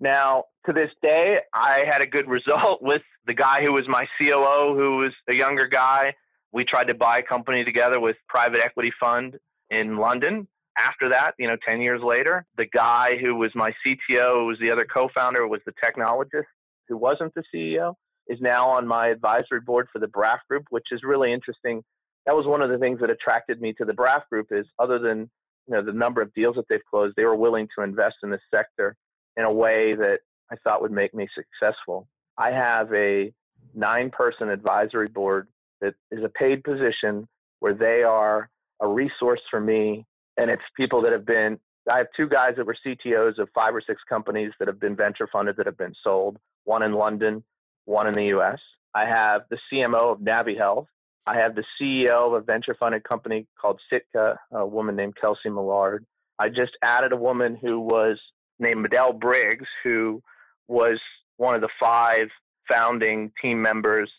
Now, 0.00 0.44
to 0.66 0.72
this 0.72 0.90
day, 1.02 1.38
I 1.54 1.84
had 1.88 2.02
a 2.02 2.06
good 2.06 2.28
result 2.28 2.82
with 2.82 3.02
the 3.26 3.34
guy 3.34 3.64
who 3.64 3.72
was 3.72 3.84
my 3.88 4.06
COO, 4.20 4.74
who 4.76 4.98
was 4.98 5.12
a 5.28 5.34
younger 5.34 5.66
guy. 5.66 6.14
We 6.52 6.64
tried 6.64 6.88
to 6.88 6.94
buy 6.94 7.18
a 7.18 7.22
company 7.22 7.64
together 7.64 7.98
with 7.98 8.16
private 8.28 8.60
equity 8.60 8.92
fund 9.00 9.38
in 9.70 9.96
London 9.96 10.46
after 10.78 11.08
that, 11.10 11.34
you 11.38 11.46
know, 11.46 11.56
10 11.66 11.80
years 11.80 12.02
later, 12.02 12.44
the 12.56 12.66
guy 12.66 13.16
who 13.16 13.34
was 13.36 13.50
my 13.54 13.72
CTO, 13.84 14.34
who 14.34 14.46
was 14.46 14.58
the 14.60 14.70
other 14.70 14.84
co 14.84 15.08
founder, 15.14 15.46
was 15.46 15.60
the 15.66 15.72
technologist 15.84 16.44
who 16.88 16.96
wasn't 16.96 17.32
the 17.34 17.42
CEO, 17.54 17.94
is 18.26 18.38
now 18.40 18.68
on 18.68 18.86
my 18.86 19.08
advisory 19.08 19.60
board 19.60 19.86
for 19.92 19.98
the 19.98 20.06
Braff 20.06 20.38
Group, 20.48 20.64
which 20.70 20.86
is 20.90 21.02
really 21.02 21.32
interesting. 21.32 21.82
That 22.26 22.36
was 22.36 22.46
one 22.46 22.62
of 22.62 22.70
the 22.70 22.78
things 22.78 23.00
that 23.00 23.10
attracted 23.10 23.60
me 23.60 23.74
to 23.74 23.84
the 23.84 23.92
Braff 23.92 24.22
Group 24.30 24.48
is 24.50 24.66
other 24.78 24.98
than 24.98 25.30
you 25.66 25.74
know 25.74 25.82
the 25.82 25.92
number 25.92 26.20
of 26.20 26.32
deals 26.34 26.56
that 26.56 26.64
they've 26.68 26.84
closed, 26.90 27.14
they 27.16 27.24
were 27.24 27.36
willing 27.36 27.68
to 27.76 27.84
invest 27.84 28.16
in 28.22 28.30
this 28.30 28.40
sector 28.52 28.96
in 29.36 29.44
a 29.44 29.52
way 29.52 29.94
that 29.94 30.20
I 30.50 30.56
thought 30.64 30.82
would 30.82 30.92
make 30.92 31.14
me 31.14 31.28
successful. 31.34 32.08
I 32.38 32.50
have 32.50 32.92
a 32.92 33.32
nine 33.74 34.10
person 34.10 34.48
advisory 34.48 35.08
board 35.08 35.48
that 35.80 35.94
is 36.10 36.24
a 36.24 36.28
paid 36.28 36.64
position 36.64 37.28
where 37.60 37.74
they 37.74 38.02
are 38.02 38.50
a 38.80 38.88
resource 38.88 39.40
for 39.50 39.60
me 39.60 40.04
and 40.36 40.50
it's 40.50 40.62
people 40.76 41.02
that 41.02 41.12
have 41.12 41.26
been 41.26 41.58
I 41.90 41.98
have 41.98 42.06
two 42.16 42.28
guys 42.28 42.54
that 42.56 42.66
were 42.66 42.76
CTOs 42.86 43.38
of 43.38 43.48
five 43.54 43.74
or 43.74 43.82
six 43.86 44.00
companies 44.08 44.52
that 44.58 44.68
have 44.68 44.80
been 44.80 44.96
venture 44.96 45.28
funded 45.30 45.56
that 45.58 45.66
have 45.66 45.76
been 45.76 45.94
sold, 46.02 46.38
one 46.64 46.82
in 46.82 46.92
London, 46.92 47.44
one 47.84 48.06
in 48.06 48.14
the 48.14 48.36
US. 48.38 48.58
I 48.94 49.04
have 49.04 49.42
the 49.50 49.58
CMO 49.70 50.12
of 50.12 50.20
Navi 50.20 50.56
Health. 50.56 50.86
I 51.26 51.36
have 51.36 51.54
the 51.54 51.64
CEO 51.80 52.26
of 52.26 52.32
a 52.34 52.40
venture 52.40 52.76
funded 52.78 53.04
company 53.04 53.46
called 53.60 53.80
Sitka, 53.90 54.38
a 54.52 54.66
woman 54.66 54.96
named 54.96 55.16
Kelsey 55.20 55.50
Millard. 55.50 56.04
I 56.38 56.48
just 56.48 56.72
added 56.82 57.12
a 57.12 57.16
woman 57.16 57.56
who 57.60 57.80
was 57.80 58.18
named 58.58 58.86
Medell 58.86 59.18
Briggs, 59.18 59.66
who 59.82 60.22
was 60.68 60.98
one 61.36 61.54
of 61.54 61.60
the 61.60 61.68
five 61.80 62.28
founding 62.68 63.30
team 63.40 63.60
members 63.60 64.10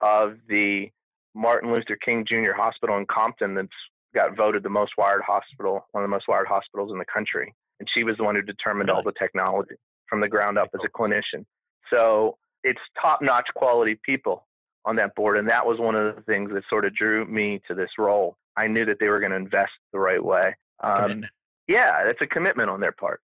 of 0.00 0.36
the 0.48 0.90
Martin 1.34 1.72
Luther 1.72 1.96
King 2.04 2.24
Jr. 2.26 2.52
Hospital 2.56 2.98
in 2.98 3.06
Compton 3.06 3.54
that's 3.54 3.68
got 4.14 4.36
voted 4.36 4.62
the 4.62 4.70
most 4.70 4.92
wired 4.96 5.22
hospital, 5.26 5.86
one 5.92 6.04
of 6.04 6.08
the 6.08 6.14
most 6.14 6.28
wired 6.28 6.46
hospitals 6.46 6.90
in 6.92 6.98
the 6.98 7.04
country. 7.04 7.54
And 7.80 7.88
she 7.92 8.04
was 8.04 8.16
the 8.16 8.24
one 8.24 8.34
who 8.34 8.42
determined 8.42 8.90
all 8.90 9.02
the 9.02 9.12
technology 9.18 9.74
from 10.08 10.20
the 10.20 10.28
ground 10.28 10.58
up 10.58 10.70
as 10.74 10.80
a 10.84 10.88
clinician. 10.88 11.44
So 11.92 12.38
it's 12.62 12.80
top 13.00 13.20
notch 13.20 13.48
quality 13.54 13.98
people 14.04 14.46
on 14.84 14.96
that 14.96 15.14
board. 15.14 15.38
And 15.38 15.48
that 15.48 15.66
was 15.66 15.78
one 15.78 15.94
of 15.94 16.14
the 16.14 16.22
things 16.22 16.50
that 16.52 16.62
sort 16.68 16.84
of 16.84 16.94
drew 16.94 17.26
me 17.26 17.60
to 17.68 17.74
this 17.74 17.90
role. 17.98 18.36
I 18.56 18.68
knew 18.68 18.84
that 18.84 18.98
they 19.00 19.08
were 19.08 19.18
going 19.18 19.32
to 19.32 19.36
invest 19.36 19.72
the 19.92 19.98
right 19.98 20.22
way. 20.22 20.54
Um, 20.80 21.24
yeah, 21.66 22.06
it's 22.06 22.20
a 22.20 22.26
commitment 22.26 22.70
on 22.70 22.80
their 22.80 22.92
part. 22.92 23.20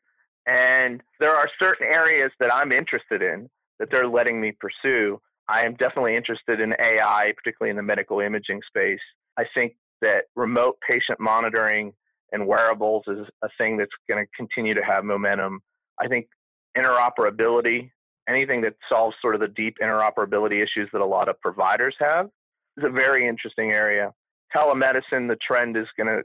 And 0.47 1.03
there 1.21 1.35
are 1.35 1.49
certain 1.61 1.87
areas 1.87 2.31
that 2.41 2.53
I'm 2.53 2.73
interested 2.73 3.23
in 3.23 3.49
that 3.79 3.91
they're 3.91 4.09
letting 4.09 4.41
me 4.41 4.53
pursue. 4.59 5.21
I 5.49 5.65
am 5.65 5.75
definitely 5.75 6.17
interested 6.17 6.61
in 6.61 6.75
AI, 6.81 7.33
particularly 7.37 7.71
in 7.71 7.77
the 7.77 7.83
medical 7.83 8.21
imaging 8.21 8.61
space. 8.67 9.01
I 9.37 9.45
think 9.55 9.75
that 10.03 10.25
remote 10.37 10.77
patient 10.89 11.21
monitoring 11.21 11.93
and 12.33 12.47
wearables 12.47 13.05
is 13.09 13.27
a 13.43 13.49
thing 13.59 13.77
that's 13.77 13.91
going 14.09 14.25
to 14.25 14.31
continue 14.37 14.75
to 14.75 14.83
have 14.83 15.05
momentum. 15.05 15.61
I 16.01 16.09
think 16.09 16.27
interoperability, 16.77 17.91
anything 18.29 18.61
that 18.63 18.75
solves 18.89 19.17
sort 19.21 19.35
of 19.35 19.41
the 19.41 19.49
deep 19.49 19.77
interoperability 19.83 20.63
issues 20.63 20.89
that 20.93 21.01
a 21.01 21.07
lot 21.07 21.29
of 21.29 21.41
providers 21.41 21.95
have, 21.99 22.27
is 22.77 22.85
a 22.85 22.91
very 22.91 23.27
interesting 23.27 23.73
area. 23.73 24.13
Telemedicine, 24.57 25.29
the 25.29 25.39
trend 25.47 25.77
is 25.77 25.87
going 25.97 26.07
to 26.07 26.23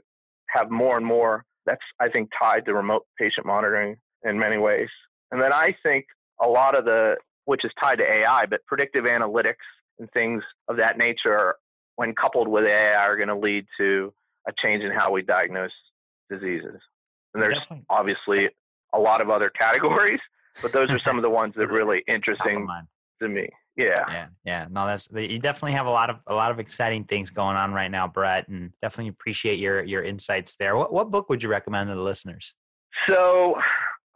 have 0.48 0.70
more 0.70 0.96
and 0.96 1.04
more. 1.04 1.44
That's, 1.66 1.82
I 2.00 2.08
think, 2.08 2.30
tied 2.40 2.64
to 2.66 2.74
remote 2.74 3.02
patient 3.18 3.46
monitoring 3.46 3.96
in 4.24 4.38
many 4.38 4.58
ways. 4.58 4.88
And 5.32 5.42
then 5.42 5.52
I 5.52 5.74
think 5.84 6.06
a 6.40 6.46
lot 6.46 6.78
of 6.78 6.84
the, 6.84 7.16
which 7.44 7.64
is 7.64 7.72
tied 7.80 7.98
to 7.98 8.04
AI, 8.04 8.46
but 8.46 8.64
predictive 8.66 9.04
analytics 9.04 9.54
and 9.98 10.08
things 10.12 10.42
of 10.68 10.76
that 10.76 10.98
nature 10.98 11.56
when 11.96 12.14
coupled 12.14 12.48
with 12.48 12.64
AI, 12.66 12.94
are 13.06 13.16
going 13.16 13.28
to 13.28 13.36
lead 13.36 13.66
to 13.78 14.12
a 14.48 14.52
change 14.62 14.82
in 14.82 14.92
how 14.92 15.10
we 15.10 15.22
diagnose 15.22 15.72
diseases. 16.30 16.80
And 17.34 17.42
there's 17.42 17.54
Definitely. 17.54 17.84
obviously 17.90 18.48
a 18.94 18.98
lot 18.98 19.20
of 19.20 19.28
other 19.28 19.50
categories, 19.50 20.20
but 20.62 20.72
those 20.72 20.90
are 20.90 20.98
some 21.00 21.16
of 21.16 21.22
the 21.22 21.30
ones 21.30 21.54
that 21.56 21.64
are 21.70 21.74
really 21.74 22.02
interesting 22.06 22.66
to 23.20 23.28
me. 23.28 23.48
Yeah. 23.76 24.04
Yeah. 24.08 24.26
Yeah. 24.44 24.66
No, 24.70 24.86
that's 24.86 25.08
you 25.12 25.38
definitely 25.38 25.72
have 25.72 25.86
a 25.86 25.90
lot 25.90 26.08
of 26.08 26.16
a 26.26 26.34
lot 26.34 26.50
of 26.50 26.58
exciting 26.58 27.04
things 27.04 27.28
going 27.28 27.56
on 27.56 27.74
right 27.74 27.90
now, 27.90 28.08
Brett, 28.08 28.48
and 28.48 28.72
definitely 28.80 29.10
appreciate 29.10 29.58
your 29.58 29.84
your 29.84 30.02
insights 30.02 30.56
there. 30.58 30.76
What 30.76 30.92
what 30.94 31.10
book 31.10 31.28
would 31.28 31.42
you 31.42 31.50
recommend 31.50 31.90
to 31.90 31.94
the 31.94 32.00
listeners? 32.00 32.54
So 33.06 33.60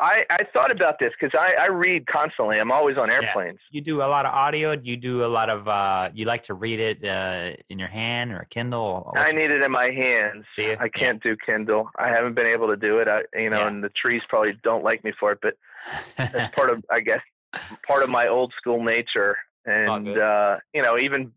I, 0.00 0.24
I 0.30 0.44
thought 0.54 0.72
about 0.72 0.98
this 0.98 1.10
because 1.20 1.38
I, 1.38 1.54
I 1.60 1.68
read 1.68 2.06
constantly. 2.06 2.58
I'm 2.58 2.72
always 2.72 2.96
on 2.96 3.10
airplanes. 3.10 3.58
Yeah. 3.70 3.76
You 3.76 3.80
do 3.82 4.02
a 4.02 4.08
lot 4.08 4.24
of 4.24 4.32
audio. 4.32 4.72
You 4.72 4.96
do 4.96 5.24
a 5.24 5.28
lot 5.28 5.50
of. 5.50 5.68
Uh, 5.68 6.08
you 6.14 6.24
like 6.24 6.42
to 6.44 6.54
read 6.54 6.80
it 6.80 7.04
uh, 7.04 7.56
in 7.68 7.78
your 7.78 7.88
hand 7.88 8.32
or 8.32 8.38
a 8.38 8.46
Kindle. 8.46 9.12
I 9.14 9.32
need 9.32 9.50
it 9.50 9.62
in 9.62 9.70
my 9.70 9.90
hands. 9.90 10.46
I 10.58 10.88
can't 10.88 11.20
yeah. 11.22 11.32
do 11.32 11.36
Kindle. 11.44 11.90
I 11.98 12.08
haven't 12.08 12.34
been 12.34 12.46
able 12.46 12.68
to 12.68 12.76
do 12.76 12.98
it. 12.98 13.08
I, 13.08 13.24
you 13.38 13.50
know, 13.50 13.58
yeah. 13.58 13.68
and 13.68 13.84
the 13.84 13.90
trees 13.90 14.22
probably 14.30 14.58
don't 14.62 14.82
like 14.82 15.04
me 15.04 15.12
for 15.20 15.32
it. 15.32 15.38
But 15.42 15.54
that's 16.16 16.54
part 16.54 16.70
of, 16.70 16.82
I 16.90 17.00
guess, 17.00 17.20
part 17.86 18.02
of 18.02 18.08
my 18.08 18.26
old 18.26 18.54
school 18.56 18.82
nature. 18.82 19.36
And 19.66 20.18
uh, 20.18 20.56
you 20.72 20.80
know, 20.80 20.98
even 20.98 21.30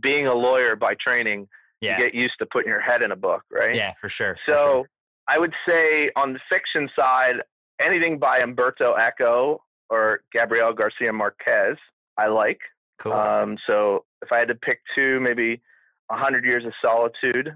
being 0.00 0.28
a 0.28 0.34
lawyer 0.34 0.76
by 0.76 0.94
training, 0.94 1.48
you 1.80 1.96
get 1.98 2.14
used 2.14 2.34
to 2.38 2.46
putting 2.46 2.68
your 2.68 2.80
head 2.80 3.02
in 3.02 3.10
a 3.10 3.16
book, 3.16 3.42
right? 3.50 3.74
Yeah, 3.74 3.92
for 4.00 4.08
sure. 4.08 4.36
So. 4.48 4.52
For 4.52 4.58
sure. 4.58 4.88
I 5.26 5.38
would 5.38 5.54
say 5.66 6.10
on 6.16 6.34
the 6.34 6.40
fiction 6.50 6.90
side, 6.94 7.36
anything 7.84 8.18
by 8.18 8.38
Umberto 8.38 8.94
Eco 8.98 9.62
or 9.90 10.20
Gabriel 10.32 10.72
Garcia 10.72 11.12
Marquez, 11.12 11.76
I 12.16 12.26
like. 12.28 12.60
Cool. 13.00 13.12
Um, 13.12 13.58
so 13.66 14.04
if 14.22 14.32
I 14.32 14.38
had 14.38 14.48
to 14.48 14.54
pick 14.54 14.80
two, 14.94 15.20
maybe 15.20 15.60
A 16.10 16.16
Hundred 16.16 16.44
Years 16.44 16.64
of 16.64 16.72
Solitude 16.82 17.52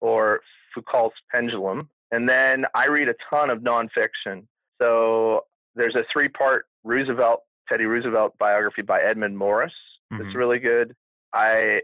or 0.00 0.40
Foucault's 0.74 1.16
Pendulum. 1.30 1.88
And 2.12 2.28
then 2.28 2.64
I 2.74 2.86
read 2.88 3.08
a 3.08 3.14
ton 3.30 3.50
of 3.50 3.60
nonfiction. 3.60 4.44
So 4.80 5.44
there's 5.74 5.94
a 5.96 6.04
three-part 6.12 6.66
Roosevelt, 6.84 7.42
Teddy 7.70 7.84
Roosevelt 7.84 8.36
biography 8.38 8.82
by 8.82 9.00
Edmund 9.00 9.36
Morris. 9.38 9.72
It's 10.10 10.22
Mhm. 10.26 10.34
really 10.34 10.58
good. 10.58 10.94
I 11.32 11.80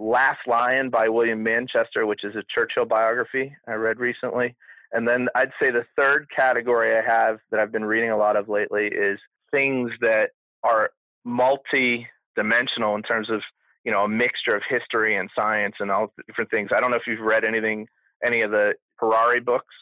Last 0.00 0.38
Lion 0.46 0.90
by 0.90 1.08
William 1.08 1.42
Manchester, 1.42 2.06
which 2.06 2.22
is 2.24 2.34
a 2.36 2.42
Churchill 2.54 2.84
biography 2.84 3.54
I 3.66 3.72
read 3.74 3.98
recently. 3.98 4.54
And 4.92 5.06
then 5.06 5.28
I'd 5.34 5.52
say 5.60 5.70
the 5.70 5.84
third 5.96 6.26
category 6.34 6.96
I 6.96 7.02
have 7.02 7.38
that 7.50 7.60
I've 7.60 7.72
been 7.72 7.84
reading 7.84 8.10
a 8.10 8.16
lot 8.16 8.36
of 8.36 8.48
lately 8.48 8.86
is 8.86 9.18
things 9.50 9.90
that 10.00 10.30
are 10.62 10.90
multi-dimensional 11.24 12.94
in 12.96 13.02
terms 13.02 13.30
of 13.30 13.42
you 13.84 13.92
know 13.92 14.04
a 14.04 14.08
mixture 14.08 14.54
of 14.54 14.62
history 14.68 15.16
and 15.16 15.30
science 15.34 15.76
and 15.80 15.90
all 15.90 16.12
different 16.26 16.50
things. 16.50 16.70
I 16.74 16.80
don't 16.80 16.90
know 16.90 16.96
if 16.96 17.06
you've 17.06 17.20
read 17.20 17.44
anything, 17.44 17.86
any 18.24 18.42
of 18.42 18.50
the 18.50 18.74
Harari 18.96 19.40
books. 19.40 19.74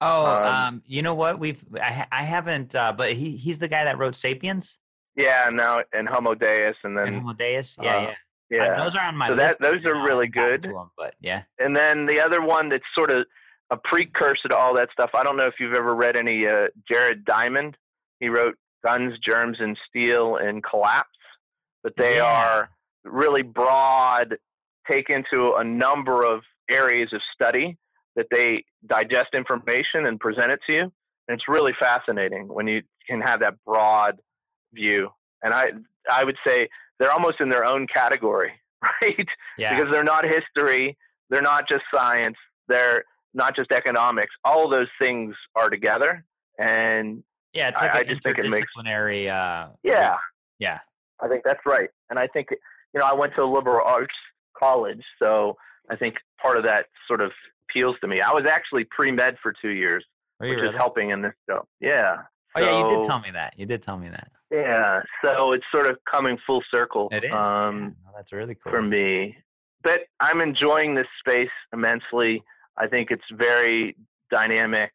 oh, 0.00 0.26
um, 0.26 0.44
um, 0.44 0.82
you 0.86 1.02
know 1.02 1.14
what? 1.14 1.38
We've 1.38 1.62
I, 1.74 2.06
I 2.10 2.24
haven't, 2.24 2.74
uh, 2.74 2.92
but 2.96 3.12
he 3.12 3.36
he's 3.36 3.58
the 3.58 3.68
guy 3.68 3.84
that 3.84 3.98
wrote 3.98 4.14
*Sapiens* 4.16 4.78
Yeah, 5.16 5.48
and 5.48 5.56
now 5.56 5.80
and 5.92 6.08
Homo 6.08 6.34
Deus, 6.34 6.76
and 6.84 6.96
and 6.98 7.06
then 7.14 7.14
Homo 7.20 7.34
Deus. 7.34 7.76
Yeah, 7.80 7.96
uh, 7.96 8.00
yeah. 8.02 8.14
yeah, 8.50 8.64
Uh, 8.74 8.84
those 8.84 8.96
are 8.96 9.02
on 9.06 9.16
my 9.16 9.28
So 9.28 9.34
list. 9.34 9.58
that- 9.58 9.60
those 9.60 9.84
are 9.84 9.96
uh, 9.96 10.02
really 10.04 10.30
I 10.34 10.38
haven't 10.40 10.60
gotten 10.60 10.60
good. 10.62 10.68
to 10.70 10.78
'em, 10.80 10.90
but 10.96 11.14
yeah. 11.20 11.42
and 11.58 11.76
then 11.76 12.06
the 12.06 12.20
other 12.20 12.40
one 12.40 12.68
that's 12.68 12.84
sort 12.94 13.10
of 13.10 13.26
a 13.72 13.76
precursor 13.84 14.48
to 14.50 14.56
all 14.56 14.74
that 14.74 14.90
stuff. 14.92 15.10
I 15.14 15.24
don't 15.24 15.36
know 15.38 15.46
if 15.46 15.54
you've 15.58 15.72
ever 15.74 15.94
read 15.94 16.14
any 16.14 16.46
uh, 16.46 16.66
Jared 16.88 17.24
Diamond. 17.24 17.76
He 18.20 18.28
wrote 18.28 18.54
Guns, 18.84 19.14
Germs, 19.26 19.56
and 19.60 19.78
Steel 19.88 20.36
and 20.36 20.62
Collapse, 20.62 21.08
but 21.82 21.94
they 21.96 22.16
Yeah. 22.16 22.24
are 22.24 22.70
really 23.04 23.42
broad, 23.42 24.36
take 24.88 25.08
into 25.08 25.54
a 25.54 25.64
number 25.64 26.22
of 26.22 26.42
areas 26.70 27.10
of 27.14 27.20
study 27.34 27.76
that 28.14 28.26
they 28.30 28.62
digest 28.86 29.30
information 29.34 30.06
and 30.06 30.20
present 30.20 30.52
it 30.52 30.60
to 30.66 30.72
you. 30.74 30.82
And 30.82 31.34
it's 31.38 31.48
really 31.48 31.72
fascinating 31.80 32.46
when 32.48 32.66
you 32.66 32.82
can 33.08 33.20
have 33.22 33.40
that 33.40 33.54
broad 33.64 34.18
view. 34.74 35.08
And 35.42 35.54
I, 35.54 35.70
I 36.12 36.24
would 36.24 36.36
say 36.46 36.68
they're 36.98 37.12
almost 37.12 37.40
in 37.40 37.48
their 37.48 37.64
own 37.64 37.86
category, 37.86 38.52
right? 39.02 39.26
Yeah. 39.56 39.74
because 39.74 39.90
they're 39.90 40.04
not 40.04 40.24
history, 40.26 40.98
they're 41.30 41.40
not 41.42 41.66
just 41.68 41.84
science, 41.94 42.36
they're 42.68 43.04
not 43.34 43.56
just 43.56 43.72
economics. 43.72 44.34
All 44.44 44.68
those 44.68 44.88
things 45.00 45.34
are 45.56 45.70
together, 45.70 46.24
and 46.58 47.22
yeah, 47.52 47.68
it's 47.68 47.80
like 47.80 47.94
I 47.94 48.00
an 48.00 48.08
just 48.08 48.22
think 48.22 48.38
it 48.38 48.48
makes- 48.48 48.66
interdisciplinary. 48.76 49.28
uh, 49.28 49.70
yeah, 49.82 50.16
Yeah. 50.58 50.78
I 51.20 51.28
think 51.28 51.44
that's 51.44 51.60
right. 51.66 51.88
And 52.10 52.18
I 52.18 52.26
think 52.26 52.48
you 52.50 53.00
know 53.00 53.06
I 53.06 53.12
went 53.12 53.34
to 53.36 53.42
a 53.42 53.44
liberal 53.50 53.86
arts 53.86 54.14
college, 54.58 55.02
so 55.18 55.56
I 55.90 55.96
think 55.96 56.16
part 56.40 56.56
of 56.56 56.64
that 56.64 56.86
sort 57.06 57.20
of 57.20 57.30
appeals 57.70 57.96
to 58.00 58.08
me. 58.08 58.20
I 58.20 58.32
was 58.32 58.44
actually 58.46 58.84
pre 58.90 59.10
med 59.12 59.36
for 59.42 59.52
two 59.62 59.70
years, 59.70 60.04
which 60.38 60.50
really? 60.50 60.68
is 60.68 60.74
helping 60.76 61.10
in 61.10 61.22
this 61.22 61.32
job. 61.48 61.64
Yeah. 61.80 62.16
Oh 62.54 62.60
yeah, 62.60 62.78
you 62.78 62.96
did 62.98 63.06
tell 63.06 63.20
me 63.20 63.30
that. 63.32 63.54
You 63.56 63.66
did 63.66 63.82
tell 63.82 63.96
me 63.96 64.08
that. 64.10 64.30
Yeah, 64.50 65.00
so 65.24 65.52
it's 65.52 65.64
sort 65.72 65.86
of 65.86 65.96
coming 66.10 66.36
full 66.46 66.62
circle. 66.70 67.08
It 67.10 67.24
is. 67.24 67.32
Um, 67.32 67.96
yeah. 68.04 68.10
That's 68.14 68.32
really 68.32 68.54
cool. 68.54 68.70
for 68.72 68.82
me. 68.82 69.36
But 69.82 70.00
I'm 70.20 70.40
enjoying 70.42 70.94
this 70.94 71.06
space 71.20 71.48
immensely. 71.72 72.42
I 72.78 72.86
think 72.86 73.10
it's 73.10 73.22
very 73.32 73.96
dynamic, 74.30 74.90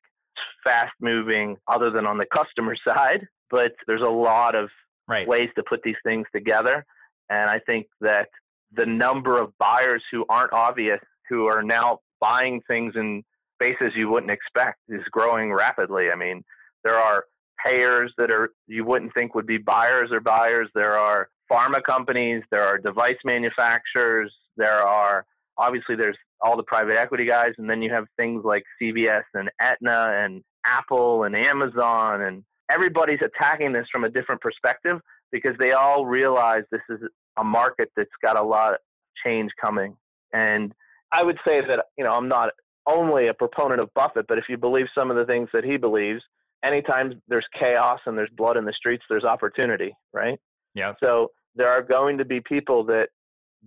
fast 0.64 0.94
moving, 1.00 1.58
other 1.68 1.90
than 1.92 2.06
on 2.06 2.18
the 2.18 2.26
customer 2.26 2.76
side. 2.88 3.28
But 3.50 3.74
there's 3.88 4.02
a 4.02 4.06
lot 4.06 4.56
of 4.56 4.70
Right. 5.10 5.26
ways 5.26 5.50
to 5.56 5.64
put 5.64 5.84
these 5.84 5.96
things 6.04 6.28
together. 6.36 6.86
And 7.30 7.50
I 7.50 7.60
think 7.60 7.88
that 8.02 8.28
the 8.74 8.86
number 8.86 9.42
of 9.42 9.58
buyers 9.58 10.04
who 10.12 10.26
aren't 10.28 10.52
obvious, 10.52 11.00
who 11.30 11.46
are 11.48 11.64
now 11.64 12.00
buying 12.20 12.60
things 12.68 12.94
in 12.98 13.24
spaces 13.54 13.94
you 13.96 14.10
wouldn't 14.10 14.32
expect, 14.34 14.80
is 14.90 15.02
growing 15.12 15.54
rapidly. 15.54 16.12
I 16.12 16.16
mean, 16.16 16.44
there 16.84 16.98
are 16.98 17.24
payers 17.66 18.12
that 18.18 18.32
are 18.32 18.50
you 18.68 18.84
wouldn't 18.84 19.14
think 19.14 19.34
would 19.34 19.48
be 19.48 19.58
buyers 19.58 20.12
or 20.12 20.20
buyers. 20.20 20.68
There 20.76 20.98
are 20.98 21.30
pharma 21.50 21.82
companies, 21.82 22.44
there 22.52 22.64
are 22.66 22.78
device 22.78 23.18
manufacturers, 23.24 24.34
there 24.58 24.82
are 24.86 25.26
obviously 25.58 25.96
there's 25.96 26.18
all 26.42 26.56
the 26.56 26.64
private 26.64 26.96
equity 26.96 27.26
guys, 27.26 27.54
and 27.58 27.70
then 27.70 27.82
you 27.82 27.92
have 27.92 28.06
things 28.18 28.44
like 28.46 28.64
CVS 28.82 29.24
and 29.34 29.50
Aetna 29.60 30.10
and 30.20 30.44
Apple 30.66 31.24
and 31.24 31.36
Amazon, 31.36 32.22
and 32.22 32.44
everybody's 32.70 33.20
attacking 33.24 33.74
this 33.74 33.88
from 33.92 34.04
a 34.04 34.10
different 34.10 34.42
perspective 34.42 35.00
because 35.32 35.56
they 35.60 35.74
all 35.74 36.06
realize 36.06 36.64
this 36.72 36.82
is 36.90 37.00
a 37.38 37.44
market 37.44 37.92
that's 37.96 38.10
got 38.24 38.38
a 38.38 38.44
lot 38.44 38.74
of 38.74 38.80
change 39.26 39.52
coming. 39.60 39.96
And 40.34 40.74
I 41.12 41.24
would 41.24 41.38
say 41.48 41.62
that 41.62 41.86
you 41.98 42.04
know 42.04 42.12
I'm 42.12 42.28
not 42.28 42.50
only 42.86 43.28
a 43.28 43.34
proponent 43.34 43.82
of 43.82 43.94
Buffett, 43.94 44.28
but 44.28 44.38
if 44.38 44.46
you 44.48 44.58
believe 44.58 44.86
some 44.96 45.12
of 45.12 45.18
the 45.18 45.26
things 45.26 45.50
that 45.54 45.64
he 45.64 45.78
believes, 45.78 46.22
anytime 46.64 47.22
there's 47.28 47.46
chaos 47.60 48.00
and 48.06 48.18
there's 48.18 48.30
blood 48.36 48.58
in 48.58 48.66
the 48.66 48.74
streets, 48.74 49.04
there's 49.10 49.24
opportunity, 49.24 49.94
right? 50.14 50.40
Yeah. 50.74 50.94
So 51.04 51.32
there 51.56 51.70
are 51.70 51.82
going 51.82 52.18
to 52.20 52.26
be 52.26 52.40
people 52.40 52.86
that 52.86 53.10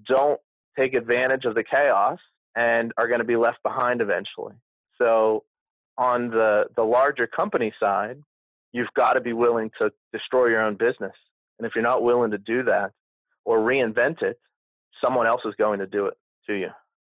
don't 0.07 0.40
take 0.78 0.94
advantage 0.94 1.44
of 1.44 1.54
the 1.54 1.64
chaos 1.64 2.18
and 2.56 2.92
are 2.96 3.09
going 3.09 3.20
to 3.20 3.24
be 3.24 3.37
left 3.37 3.62
behind 3.62 4.00
eventually. 4.00 4.54
So 4.98 5.44
on 5.98 6.30
the 6.30 6.64
the 6.76 6.83
larger 6.83 7.26
company 7.26 7.72
side, 7.80 8.20
you've 8.72 8.92
got 8.96 9.14
to 9.14 9.20
be 9.20 9.33
willing 9.33 9.70
to 9.78 9.90
destroy 10.12 10.46
your 10.46 10.62
own 10.62 10.76
business. 10.76 11.14
And 11.59 11.66
if 11.66 11.72
you're 11.74 11.85
not 11.85 12.02
willing 12.02 12.30
to 12.30 12.38
do 12.38 12.62
that 12.64 12.92
or 13.44 13.59
reinvent 13.59 14.22
it, 14.22 14.38
someone 15.02 15.26
else 15.26 15.42
is 15.44 15.54
going 15.59 15.78
to 15.80 15.87
do 15.87 16.06
it 16.06 16.14
to 16.46 16.54
you. 16.54 16.68